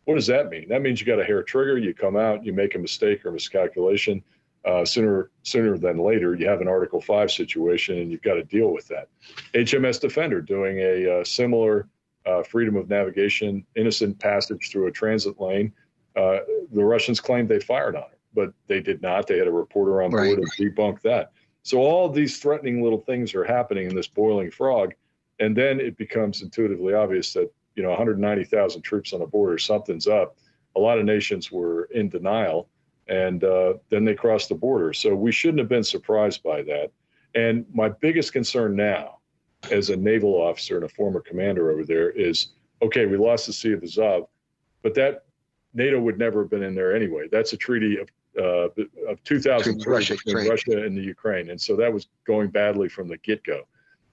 [0.05, 0.68] What does that mean?
[0.68, 3.32] That means you got a hair trigger, you come out, you make a mistake or
[3.32, 4.22] miscalculation.
[4.65, 8.45] Uh, sooner sooner than later, you have an Article Five situation, and you've got to
[8.45, 9.09] deal with that.
[9.53, 11.89] HMS Defender doing a uh, similar
[12.25, 15.73] uh, freedom of navigation, innocent passage through a transit lane.
[16.17, 16.39] Uh,
[16.73, 19.27] the Russians claimed they fired on it but they did not.
[19.27, 20.39] They had a reporter on board right.
[20.39, 21.33] and debunked that.
[21.62, 24.93] So all these threatening little things are happening in this boiling frog,
[25.39, 30.07] and then it becomes intuitively obvious that you know 190,000 troops on the border, something's
[30.07, 30.37] up.
[30.77, 32.69] A lot of nations were in denial,
[33.09, 34.92] and uh, then they crossed the border.
[34.92, 36.90] So we shouldn't have been surprised by that.
[37.34, 39.18] And my biggest concern now,
[39.70, 42.48] as a naval officer and a former commander over there, is
[42.82, 44.26] okay, we lost the Sea of Azov,
[44.82, 45.24] but that
[45.72, 47.28] NATO would never have been in there anyway.
[47.30, 48.68] That's a treaty of uh,
[49.09, 53.07] of 2000 Russia, between Russia and the Ukraine, and so that was going badly from
[53.07, 53.62] the get-go.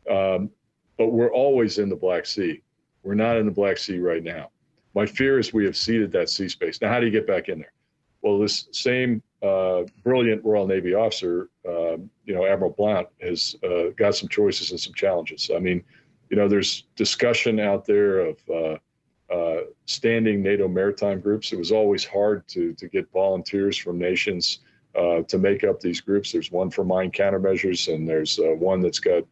[0.09, 0.51] Um,
[0.97, 2.61] but we're always in the Black Sea.
[3.03, 4.51] We're not in the Black Sea right now.
[4.93, 6.81] My fear is we have ceded that sea space.
[6.81, 7.73] Now, how do you get back in there?
[8.21, 13.89] Well, this same uh, brilliant Royal Navy officer, uh, you know, Admiral Blount, has uh,
[13.95, 15.49] got some choices and some challenges.
[15.53, 15.83] I mean,
[16.29, 21.51] you know, there's discussion out there of uh, uh, standing NATO maritime groups.
[21.51, 24.59] It was always hard to, to get volunteers from nations
[24.95, 26.31] uh, to make up these groups.
[26.31, 29.25] There's one for mine countermeasures, and there's uh, one that's got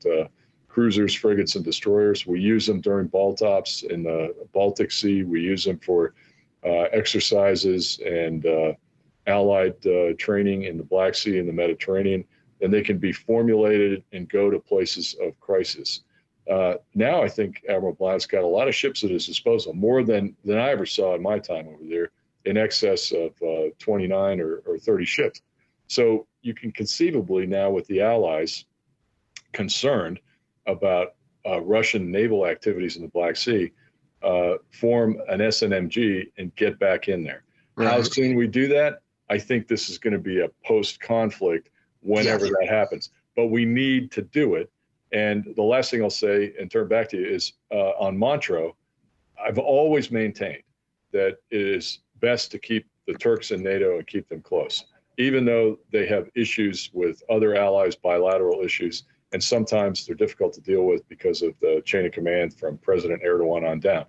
[0.67, 2.25] cruisers, frigates, and destroyers.
[2.25, 5.23] We use them during Baltops in the Baltic Sea.
[5.23, 6.13] We use them for
[6.63, 8.45] exercises and
[9.27, 9.75] allied
[10.17, 12.25] training in the Black Sea and the Mediterranean.
[12.61, 16.03] And they can be formulated and go to places of crisis.
[16.49, 20.03] Uh, now I think Admiral Blount's got a lot of ships at his disposal, more
[20.03, 22.11] than than I ever saw in my time over there,
[22.45, 25.41] in excess of uh, 29 or, or 30 ships.
[25.87, 28.65] So you can conceivably now, with the Allies
[29.51, 30.19] concerned
[30.65, 33.71] about uh, Russian naval activities in the Black Sea,
[34.23, 37.43] uh, form an SNMG and get back in there.
[37.75, 37.89] Right.
[37.89, 39.01] How soon we do that?
[39.29, 41.69] I think this is going to be a post-conflict
[42.01, 42.51] whenever yeah.
[42.59, 43.11] that happens.
[43.35, 44.71] But we need to do it
[45.11, 48.71] and the last thing I'll say and turn back to you is uh, on Montreux,
[49.43, 50.63] I've always maintained
[51.11, 54.85] that it is best to keep the Turks in NATO and keep them close,
[55.17, 60.61] even though they have issues with other allies, bilateral issues, and sometimes they're difficult to
[60.61, 64.05] deal with because of the chain of command from President Erdogan on down.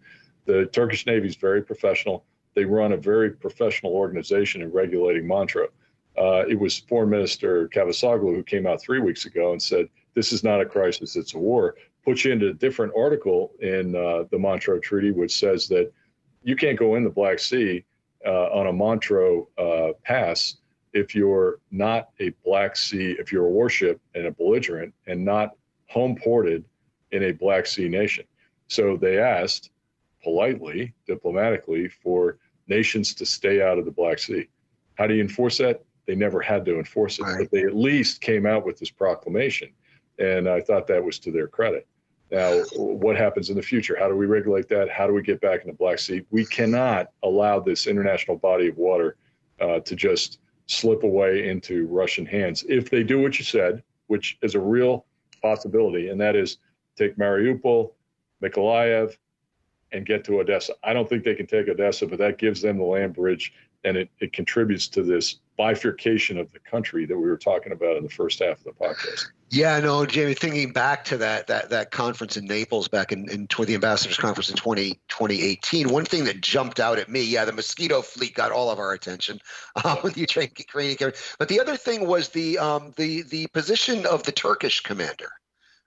[0.47, 2.25] The Turkish Navy is very professional.
[2.55, 5.69] They run a very professional organization in regulating Montreux.
[6.19, 10.33] Uh, it was Foreign Minister Cavusoglu who came out three weeks ago and said this
[10.33, 14.25] is not a crisis, it's a war, Put you into a different article in uh,
[14.31, 15.93] the Montreux Treaty, which says that
[16.43, 17.85] you can't go in the Black Sea
[18.25, 20.57] uh, on a Montreux uh, pass
[20.93, 25.57] if you're not a Black Sea, if you're a warship and a belligerent and not
[25.89, 26.65] home ported
[27.13, 28.25] in a Black Sea nation.
[28.69, 29.71] So they asked
[30.23, 32.39] politely, diplomatically, for
[32.69, 34.49] nations to stay out of the Black Sea.
[34.95, 35.83] How do you enforce that?
[36.07, 37.39] They never had to enforce it, Right.
[37.41, 39.71] but they at least came out with this proclamation.
[40.19, 41.87] And I thought that was to their credit.
[42.31, 43.97] Now, what happens in the future?
[43.99, 44.89] How do we regulate that?
[44.89, 46.23] How do we get back in the Black Sea?
[46.31, 49.17] We cannot allow this international body of water
[49.61, 50.39] uh, to just
[50.71, 52.65] slip away into Russian hands.
[52.69, 55.05] If they do what you said, which is a real
[55.43, 56.59] possibility, and that is
[56.97, 57.93] take Mariupol,
[58.43, 59.17] Mykolaiv,
[59.93, 60.75] and get to Odessa.
[60.85, 63.53] I don't think they can take Odessa, but that gives them the land bridge
[63.85, 67.95] and it, it contributes to this bifurcation of the country that we were talking about
[67.95, 69.27] in the first half of the podcast.
[69.51, 70.33] Yeah, no, Jamie.
[70.33, 74.49] Thinking back to that that that conference in Naples back in, in the ambassadors conference
[74.49, 78.53] in 20, 2018, one thing that jumped out at me, yeah, the mosquito fleet got
[78.53, 79.39] all of our attention
[79.77, 84.23] uh, with the Ukrainian, but the other thing was the um, the the position of
[84.23, 85.29] the Turkish commander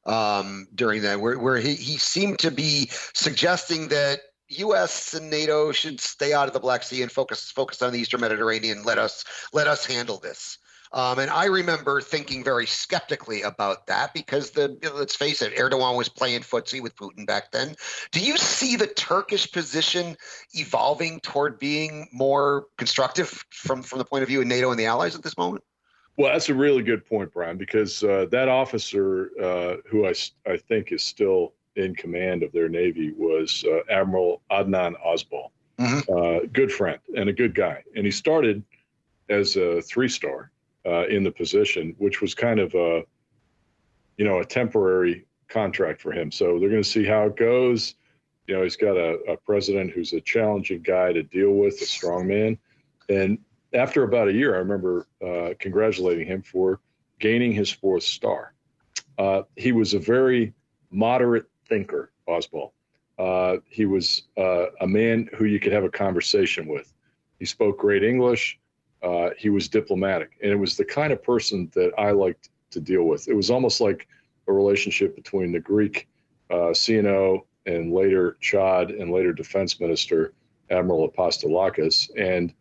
[0.06, 4.20] um, during that, where where he he seemed to be suggesting that
[4.60, 5.14] U.S.
[5.14, 8.22] and NATO should stay out of the Black Sea and focus focus on the Eastern
[8.22, 8.84] Mediterranean.
[8.84, 9.24] Let us
[9.54, 10.58] let us handle this.
[10.94, 15.98] Um, and I remember thinking very skeptically about that because the let's face it, Erdogan
[15.98, 17.76] was playing footsie with Putin back then.
[18.12, 20.16] Do you see the Turkish position
[20.54, 24.86] evolving toward being more constructive from from the point of view of NATO and the
[24.86, 25.64] allies at this moment?
[26.16, 30.14] Well, that's a really good point, Brian, because uh, that officer, uh, who I,
[30.46, 35.50] I think is still in command of their navy, was uh, Admiral Adnan Ozbal.
[35.80, 36.54] Mhm.
[36.54, 37.84] good friend and a good guy.
[37.96, 38.64] And he started
[39.30, 40.52] as a three star
[40.86, 43.04] uh, in the position, which was kind of a,
[44.18, 46.32] you know, a temporary contract for him.
[46.32, 47.96] So they're going to see how it goes.
[48.48, 51.86] You know, he's got a, a president who's a challenging guy to deal with, a
[51.86, 52.58] strong man.
[53.10, 53.40] And
[53.74, 56.80] after about a year, I remember uh, congratulating him for
[57.20, 58.54] gaining his fourth star.
[59.18, 60.54] Uh, he was a very
[60.92, 62.72] moderate thinker, Ozbal.
[63.20, 66.94] Uh, he was uh, a man who you could have a conversation with.
[67.40, 68.60] He spoke great English.
[69.02, 72.80] Uh, he was diplomatic, and it was the kind of person that I liked to
[72.80, 73.28] deal with.
[73.28, 74.08] It was almost like
[74.48, 76.08] a relationship between the Greek
[76.50, 80.34] uh, CNO and later CHOD and later defense minister
[80.70, 82.54] Admiral Apostolakis and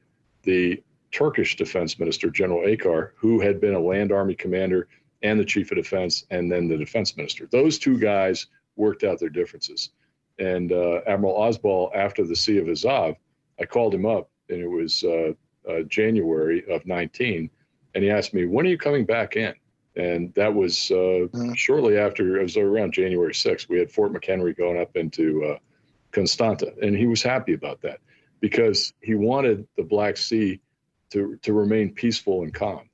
[0.42, 0.82] the
[1.12, 4.88] Turkish defense minister General Akar, who had been a land army commander
[5.22, 7.46] and the chief of defense, and then the defense minister.
[7.50, 8.46] Those two guys
[8.76, 9.90] worked out their differences.
[10.38, 13.16] And uh, Admiral Ozbal, after the Sea of Azov,
[13.60, 15.32] I called him up, and it was uh,
[15.68, 17.50] uh, January of 19,
[17.94, 19.54] and he asked me, "When are you coming back in?"
[19.94, 21.56] And that was uh, Mhm.
[21.56, 22.38] shortly after.
[22.38, 23.68] It was around January 6th.
[23.68, 25.58] We had Fort McHenry going up into uh,
[26.12, 28.00] Constanta, and he was happy about that
[28.40, 30.60] because he wanted the Black Sea
[31.10, 32.88] to to remain peaceful and calm.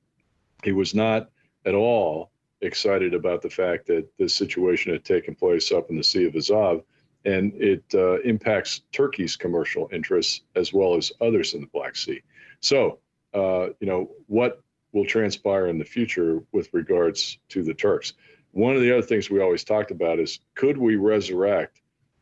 [0.65, 1.31] He was not
[1.65, 6.05] at all excited about the fact that this situation had taken place up in the
[6.05, 6.83] Sea of Azov,
[7.25, 12.23] and it uh, impacts Turkey's commercial interests as well as others in the Black Sea.
[12.61, 12.99] So,
[13.35, 18.15] uh, you know, what will transpire in the future with regards to the Turks?
[18.53, 21.81] One of the other things we always talked about is could we resurrect,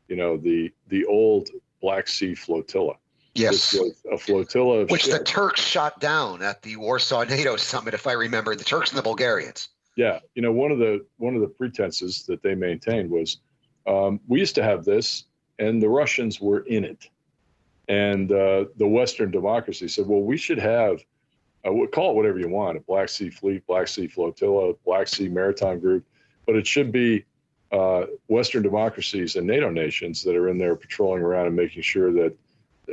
[0.08, 1.48] you know, the the old
[1.80, 2.94] Black Sea flotilla?
[3.34, 3.76] Yes.
[4.10, 5.22] A flotilla of Which the.
[5.22, 9.02] Turks shot down at the Warsaw NATO summit, if I remember, the Turks and the
[9.02, 9.68] Bulgarians.
[9.96, 13.38] Yeah, you know, one of the one of the pretenses that they maintained was
[13.86, 15.24] um, we used to have this,
[15.58, 17.08] and the Russians were in it,
[17.88, 21.02] and uh, the Western democracy said, well, we should have,
[21.66, 25.08] uh, we'll call it whatever you want, a Black Sea Fleet, Black Sea Flotilla, Black
[25.08, 26.04] Sea Maritime Group,
[26.44, 27.24] but it should be
[27.72, 32.12] uh, Western democracies and NATO nations that are in there patrolling around and making sure
[32.12, 32.36] that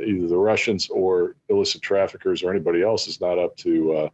[0.02, 4.08] either the Russians or illicit traffickers or anybody else is not up to uh,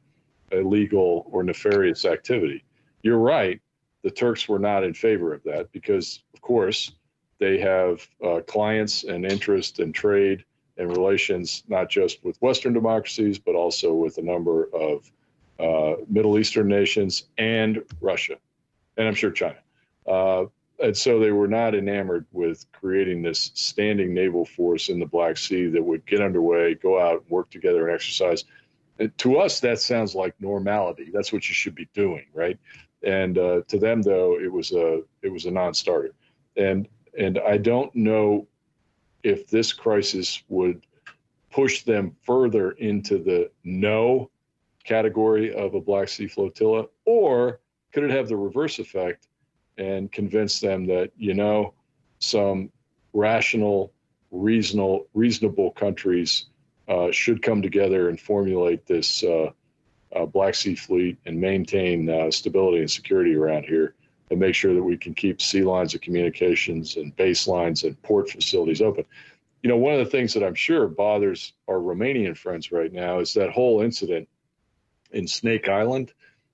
[0.50, 2.64] illegal or nefarious activity
[3.02, 3.60] you're right.
[4.02, 6.92] The Turks were not in favor of that because, of course,
[7.38, 10.44] they have uh, clients and interest and trade
[10.76, 15.10] and relations not just with Western democracies, but also with a number of
[15.58, 18.36] uh, Middle Eastern nations and Russia,
[18.96, 19.58] and I'm sure China.
[20.06, 20.44] Uh,
[20.82, 25.36] and so they were not enamored with creating this standing naval force in the Black
[25.36, 28.44] Sea that would get underway, go out, work together, and exercise.
[29.18, 31.10] To us, that sounds like normality.
[31.12, 32.58] That's what you should be doing, right?
[33.02, 36.14] And uh, to them though it was a it was a non-starter.
[36.56, 36.88] And
[37.18, 38.46] and i don't know
[39.22, 40.86] if this crisis would
[41.50, 44.30] push them further into the no
[44.84, 47.60] category of a black sea flotilla or
[47.92, 49.28] could it have the reverse effect
[49.78, 51.74] and convince them that you know
[52.18, 52.70] some
[53.12, 53.92] rational
[54.30, 56.46] reasonable reasonable countries
[56.88, 59.50] uh, should come together and formulate this uh,
[60.14, 63.94] uh, Black Sea Fleet and maintain uh, stability and security around here
[64.30, 68.30] and make sure that we can keep sea lines of communications and baselines and port
[68.30, 69.04] facilities open.
[69.62, 73.18] you know, one of the things that I'm sure bothers our Romanian friends right now
[73.18, 74.28] is that whole incident
[75.10, 76.12] in Snake Island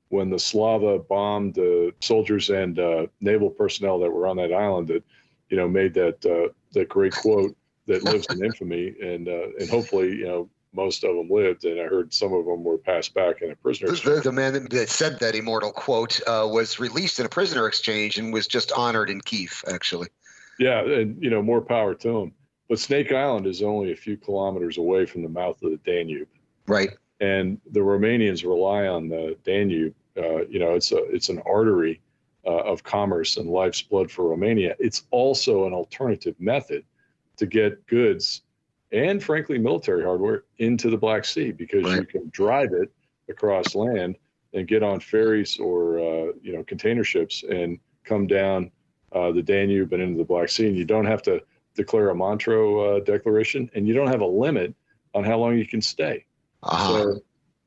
[0.08, 4.88] when the Slava bombed the soldiers and uh, naval personnel that were on that island
[4.88, 5.04] that,
[5.50, 9.68] you know, made that uh, that great quote that lives in infamy, and uh, and
[9.68, 13.14] hopefully, you know, most of them lived, and I heard some of them were passed
[13.14, 13.90] back in a prisoner.
[13.90, 18.18] The, the man that said that immortal quote uh, was released in a prisoner exchange
[18.18, 20.08] and was just honored in Kiev, actually.
[20.58, 22.32] Yeah, and you know, more power to him.
[22.68, 26.28] But Snake Island is only a few kilometers away from the mouth of the Danube.
[26.66, 26.90] Right.
[27.20, 29.94] And the Romanians rely on the Danube.
[30.16, 32.00] Uh, you know, it's a it's an artery
[32.46, 34.74] uh, of commerce and life's blood for Romania.
[34.78, 36.84] It's also an alternative method
[37.36, 38.42] to get goods
[38.92, 42.00] and, frankly, military hardware into the Black Sea because right.
[42.00, 42.92] you can drive it
[43.28, 44.16] across land
[44.52, 48.70] and get on ferries or uh, you know container ships and come down
[49.12, 51.42] uh, the Danube and into the Black Sea, and you don't have to
[51.74, 54.74] declare a Montreux uh, declaration, and you don't have a limit
[55.14, 56.24] on how long you can stay.
[56.62, 57.02] Uh-huh.
[57.02, 57.20] So,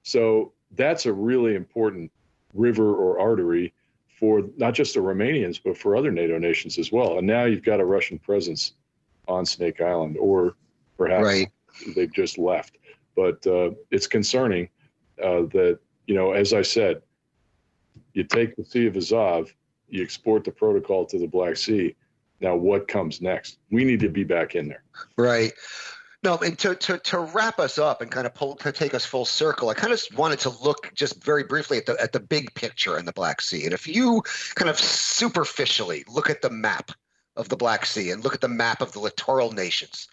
[0.03, 2.11] so that's a really important
[2.53, 3.73] river or artery
[4.19, 7.17] for not just the Romanians, but for other NATO nations as well.
[7.17, 8.73] And now you've got a Russian presence
[9.27, 10.55] on Snake Island, or
[10.99, 11.47] perhaps right.
[11.95, 12.77] they've just left.
[13.15, 14.69] But uh, it's concerning
[15.23, 17.01] uh, that, you know, as I said,
[18.13, 19.51] you take the Sea of Azov,
[19.87, 21.95] you export the protocol to the Black Sea.
[22.41, 23.57] Now, what comes next?
[23.71, 24.83] We need to be back in there.
[25.17, 25.53] Right.
[26.21, 29.05] No, and to, to, to wrap us up and kind of pull to take us
[29.05, 32.19] full circle, I kind of wanted to look just very briefly at the at the
[32.19, 33.63] big picture in the Black Sea.
[33.63, 34.21] And if you
[34.55, 36.91] kind of superficially look at the map
[37.37, 40.09] of the Black Sea and look at the map of the littoral nations,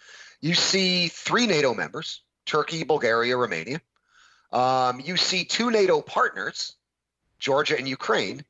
[0.47, 3.81] you see three NATO members: Turkey, Bulgaria, Romania.
[4.53, 6.77] Um, you see two NATO partners,
[7.39, 8.45] Georgia and Ukraine,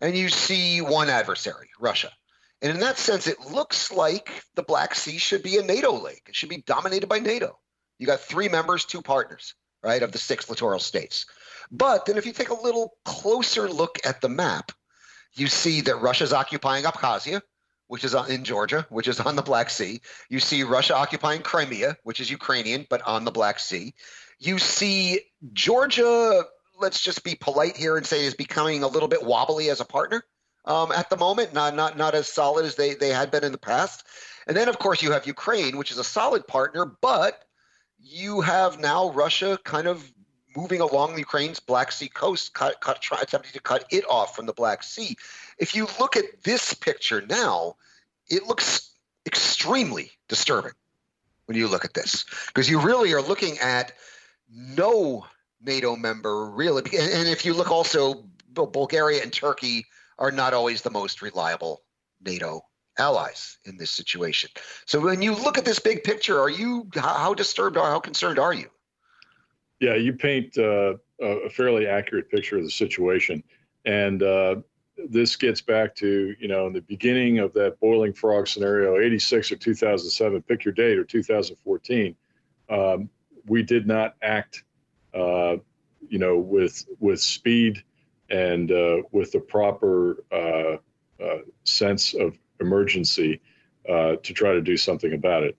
[0.00, 2.12] and you see one adversary, Russia.
[2.62, 6.26] And in that sense, it looks like the Black Sea should be a NATO lake.
[6.28, 7.58] It should be dominated by NATO.
[7.98, 11.26] You got three members, two partners, right, of the six littoral states.
[11.70, 14.72] But then if you take a little closer look at the map,
[15.34, 17.42] you see that Russia's occupying Abkhazia,
[17.86, 20.00] which is in Georgia, which is on the Black Sea.
[20.28, 23.94] You see Russia occupying Crimea, which is Ukrainian, but on the Black Sea.
[24.38, 25.20] You see
[25.52, 26.44] Georgia,
[26.80, 29.84] let's just be polite here and say, is becoming a little bit wobbly as a
[29.84, 30.24] partner
[30.64, 33.52] um, at the moment, not not not as solid as they they had been in
[33.52, 34.06] the past.
[34.46, 37.44] And then of course you have Ukraine, which is a solid partner, but
[37.98, 40.10] you have now Russia kind of
[40.56, 44.36] moving along the Ukraine's Black Sea coast, cut, cut, try, attempting to cut it off
[44.36, 45.16] from the Black Sea.
[45.58, 47.76] If you look at this picture now,
[48.28, 48.90] it looks
[49.26, 50.72] extremely disturbing
[51.46, 53.92] when you look at this because you really are looking at
[54.50, 55.26] no
[55.60, 56.82] NATO member really.
[56.82, 59.86] And if you look also, Bulgaria and Turkey
[60.18, 61.82] are not always the most reliable
[62.24, 62.62] NATO
[62.98, 64.50] allies in this situation.
[64.86, 68.38] So when you look at this big picture, are you how disturbed or how concerned
[68.38, 68.70] are you?
[69.84, 73.44] Yeah, you paint uh, a fairly accurate picture of the situation,
[73.84, 74.56] and uh,
[75.10, 79.52] this gets back to you know in the beginning of that boiling frog scenario, 86
[79.52, 82.16] or 2007, pick your date, or 2014.
[82.70, 83.10] Um,
[83.46, 84.64] we did not act,
[85.12, 85.56] uh,
[86.08, 87.84] you know, with with speed
[88.30, 90.78] and uh, with the proper uh,
[91.22, 93.38] uh, sense of emergency
[93.86, 95.58] to try to do something about it.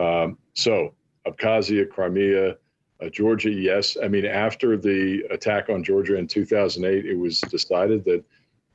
[0.00, 0.94] Um, so,
[1.26, 2.56] Abkhazia, Crimea,
[3.00, 3.96] uh, Georgia, yes.
[4.02, 8.24] I mean, after the attack on Georgia in 2008, it was decided that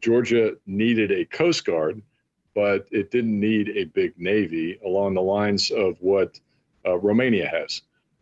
[0.01, 2.01] Georgia needed a Coast Guard,
[2.53, 6.39] but it didn't need a big Navy along the lines of what
[6.85, 7.81] uh, Romania has.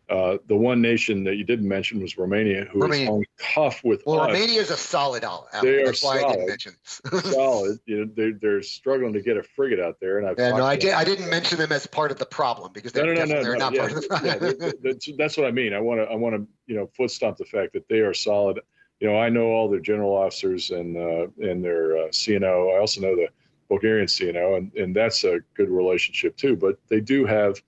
[0.10, 3.20] Uh, the one nation that you didn't mention was Romania, who Romania.
[3.20, 4.28] is tough with well, us.
[4.28, 5.46] Romania is a solid ally.
[5.62, 6.76] They That's are why solid, I didn't mention
[7.32, 7.80] solid.
[7.86, 10.66] You know, they're, they're struggling to get a frigate out there, and I've yeah, no,
[10.66, 10.94] I did.
[10.94, 13.54] I didn't mention them as part of the problem because they're, no, no, no, no,
[13.54, 14.56] not yeah, part of the problem.
[14.60, 15.76] yeah, that's, that's what I mean.
[15.76, 18.16] I want to, I want to, you know, foot stomp the fact that they are
[18.16, 18.60] solid.
[19.00, 22.76] You know, I know all their general officers and uh, and their uh, CNO.
[22.76, 23.28] I also know the
[23.68, 26.56] Bulgarian CNO, and and that's a good relationship too.
[26.56, 27.62] But they do have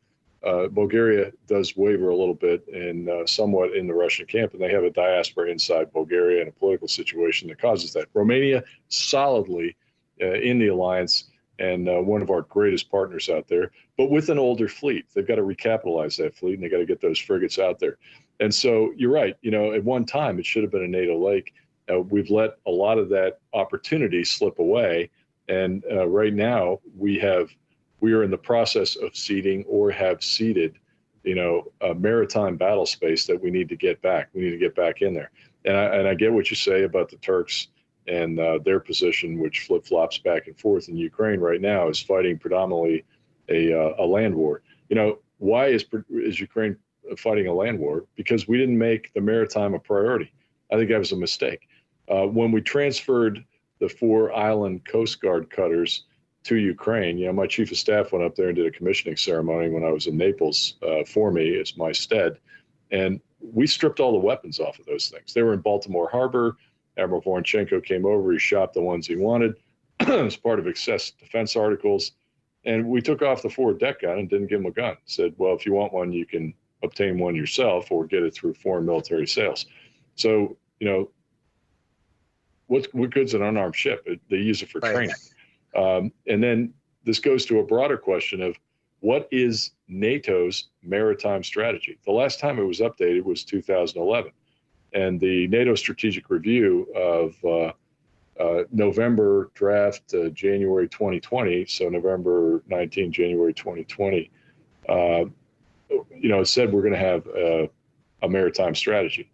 [0.44, 4.62] uh, Bulgaria does waver a little bit and uh, somewhat in the Russian camp, and
[4.62, 8.08] they have a diaspora inside Bulgaria and a political situation that causes that.
[8.14, 9.76] Romania solidly
[10.22, 11.26] uh, in the alliance
[11.60, 15.06] and uh, one of our greatest partners out there, but with an older fleet.
[15.14, 17.98] They've got to recapitalize that fleet and they got to get those frigates out there.
[18.40, 19.36] And so you're right.
[19.42, 21.54] You know, at one time it should have been a NATO lake.
[21.92, 25.12] Uh, we've let a lot of that opportunity slip away.
[25.50, 27.50] And right now we have
[28.02, 30.78] we are in the process of ceding or have ceded,
[31.24, 34.30] you know, a maritime battle space that we need to get back.
[34.34, 35.32] We need to get back in there.
[35.64, 37.68] And I, and I get what you say about the Turks
[38.08, 42.02] and uh, their position, which flip flops back and forth in Ukraine right now, is
[42.02, 43.06] fighting predominantly
[43.50, 44.64] a, uh, a land war.
[44.90, 46.76] You know, why is is Ukraine
[47.18, 48.06] fighting a land war?
[48.16, 50.34] Because we didn't make the maritime a priority.
[50.72, 51.68] I think that was a mistake.
[52.12, 53.44] Uh, when we transferred
[53.80, 56.06] the four island Coast Guard cutters
[56.44, 59.16] to Ukraine, you know, my chief of staff went up there and did a commissioning
[59.16, 62.40] ceremony when I was in Naples uh, for me as my stead,
[62.92, 65.34] and we stripped all the weapons off of those things.
[65.34, 66.58] They were in Baltimore Harbor.
[66.98, 68.32] Admiral Voronchenko came over.
[68.32, 69.56] He shot the ones he wanted
[70.00, 72.12] as part of excess defense articles.
[72.66, 74.98] And we took off the forward deck gun and didn't give him a gun.
[75.06, 78.54] Said, well, if you want one, you can obtain one yourself or get it through
[78.54, 79.66] foreign military sales.
[80.16, 81.10] So, you know,
[82.68, 84.08] what, what good's an unarmed ship?
[84.30, 84.94] They use it for right.
[84.94, 85.16] training.
[85.76, 88.58] Um, and then this goes to a broader question of
[89.00, 91.98] what is NATO's maritime strategy?
[92.06, 94.32] The last time it was updated was 2011.
[94.94, 97.72] And the NATO strategic review of uh,
[98.42, 104.30] uh, November draft uh, January 2020, so November 19, January 2020,
[104.90, 105.26] uh,
[105.90, 107.70] you know, it said we're going to have a,
[108.22, 109.30] a maritime strategy.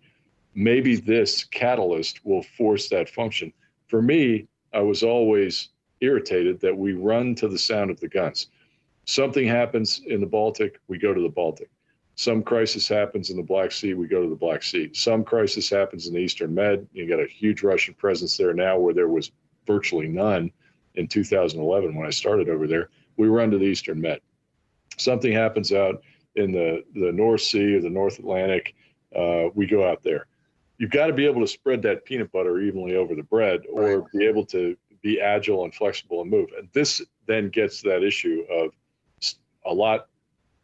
[0.55, 3.53] Maybe this catalyst will force that function.
[3.87, 5.69] For me, I was always
[6.01, 8.47] irritated that we run to the sound of the guns.
[9.05, 11.69] Something happens in the Baltic, we go to the Baltic.
[12.15, 14.89] Some crisis happens in the Black Sea, we go to the Black Sea.
[14.93, 16.87] Some crisis happens in the Eastern Med.
[16.91, 19.31] You got a huge Russian presence there now where there was
[19.67, 20.51] virtually none
[20.95, 22.89] in 2011 when I started over there.
[23.17, 24.19] We run to the Eastern Med.
[24.97, 26.01] Something happens out
[26.37, 28.75] in the, the North Sea or the North Atlantic,
[29.15, 30.27] uh, we go out there.
[30.77, 33.99] You've got to be able to spread that peanut butter evenly over the bread or
[33.99, 34.11] right.
[34.13, 36.49] be able to be agile and flexible and move.
[36.57, 38.71] And this then gets that issue of
[39.65, 40.07] a lot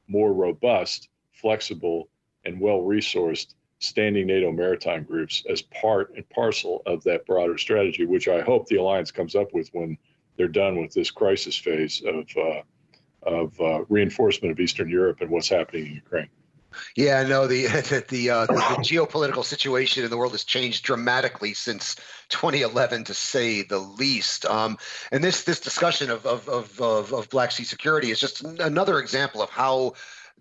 [0.08, 2.10] more robust flexible,
[2.46, 8.06] and well resourced standing NATO maritime groups as part and parcel of that broader strategy,
[8.06, 9.98] which I hope the alliance comes up with when
[10.38, 12.62] they're done with this crisis phase of uh,
[13.24, 16.30] of uh, reinforcement of Eastern Europe and what's happening in Ukraine.
[16.96, 17.68] Yeah, no, the
[18.10, 21.96] the, uh, the, the geopolitical situation in the world has changed dramatically since
[22.30, 24.46] 2011, to say the least.
[24.46, 24.78] Um,
[25.12, 29.00] and this this discussion of of, of of of Black Sea security is just another
[29.00, 29.94] example of how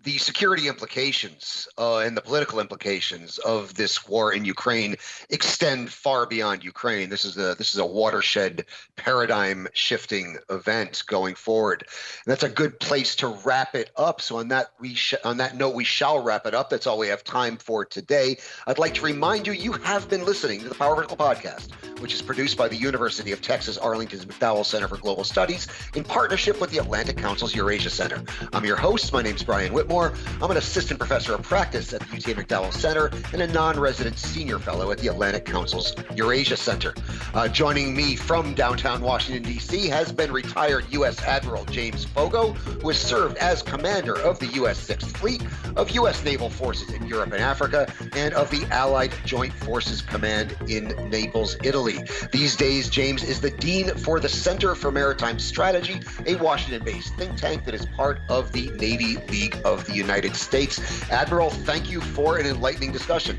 [0.03, 4.95] the security implications uh, and the political implications of this war in Ukraine
[5.29, 7.09] extend far beyond Ukraine.
[7.09, 8.65] This is a this is a watershed
[8.97, 11.85] paradigm shifting event going forward.
[12.25, 14.19] And that's a good place to wrap it up.
[14.19, 16.69] So on that we sh- on that note we shall wrap it up.
[16.69, 18.37] That's all we have time for today.
[18.67, 22.13] I'd like to remind you you have been listening to the Power Vertical podcast, which
[22.13, 26.59] is produced by the University of Texas Arlington's McDowell Center for Global Studies in partnership
[26.59, 28.21] with the Atlantic Council's Eurasia Center.
[28.51, 29.13] I'm your host.
[29.13, 29.92] My name is Brian Whitmore.
[29.93, 34.17] I'm an assistant professor of practice at the UTA McDowell Center and a non resident
[34.17, 36.95] senior fellow at the Atlantic Council's Eurasia Center.
[37.35, 41.21] Uh, joining me from downtown Washington, D.C., has been retired U.S.
[41.21, 44.79] Admiral James Foggo, who has served as commander of the U.S.
[44.79, 46.23] Sixth Fleet, of U.S.
[46.23, 51.55] Naval Forces in Europe and Africa, and of the Allied Joint Forces Command in Naples,
[51.63, 51.99] Italy.
[52.31, 57.13] These days, James is the Dean for the Center for Maritime Strategy, a Washington based
[57.15, 61.09] think tank that is part of the Navy League of the United States.
[61.09, 63.37] Admiral, thank you for an enlightening discussion.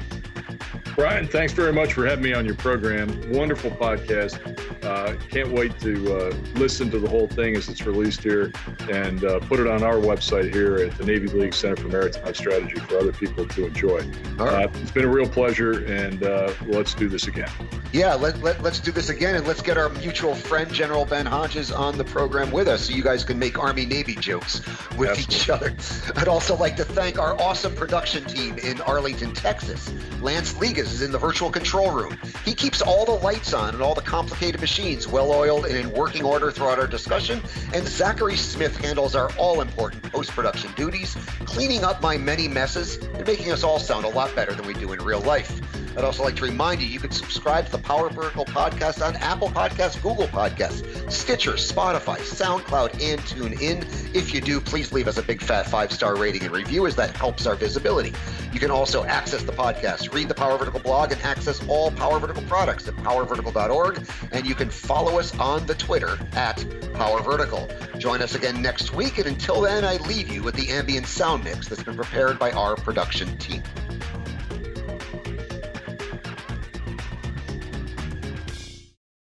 [0.97, 3.09] Brian, thanks very much for having me on your program.
[3.33, 4.39] Wonderful podcast.
[4.85, 8.53] Uh, can't wait to uh, listen to the whole thing as it's released here
[8.91, 12.35] and uh, put it on our website here at the Navy League Center for Maritime
[12.35, 14.09] Strategy for other people to enjoy.
[14.39, 17.51] Uh, it's been a real pleasure, and uh, let's do this again.
[17.93, 21.27] Yeah, let, let, let's do this again, and let's get our mutual friend, General Ben
[21.27, 24.61] Hodges, on the program with us so you guys can make Army Navy jokes
[24.97, 25.23] with Absolutely.
[25.37, 25.77] each other.
[26.17, 29.93] I'd also like to thank our awesome production team in Arlington, Texas.
[30.21, 30.53] Lance
[30.85, 32.19] Is in the virtual control room.
[32.45, 35.91] He keeps all the lights on and all the complicated machines well oiled and in
[35.93, 37.41] working order throughout our discussion.
[37.73, 41.15] And Zachary Smith handles our all important post production duties,
[41.47, 44.75] cleaning up my many messes and making us all sound a lot better than we
[44.75, 45.61] do in real life.
[45.97, 49.15] I'd also like to remind you you can subscribe to the Power Vertical podcast on
[49.17, 54.15] Apple Podcasts, Google Podcasts, Stitcher, Spotify, SoundCloud, and TuneIn.
[54.15, 56.97] If you do, please leave us a big fat five star rating and review as
[56.97, 58.13] that helps our visibility.
[58.53, 62.19] You can also access the podcast, read the Power Vertical blog, and access all Power
[62.19, 64.07] Vertical products at powervertical.org.
[64.33, 66.65] And you can follow us on the Twitter at
[66.95, 67.69] Power Vertical.
[67.99, 69.19] Join us again next week.
[69.19, 72.51] And until then, I leave you with the ambient sound mix that's been prepared by
[72.53, 73.63] our production team.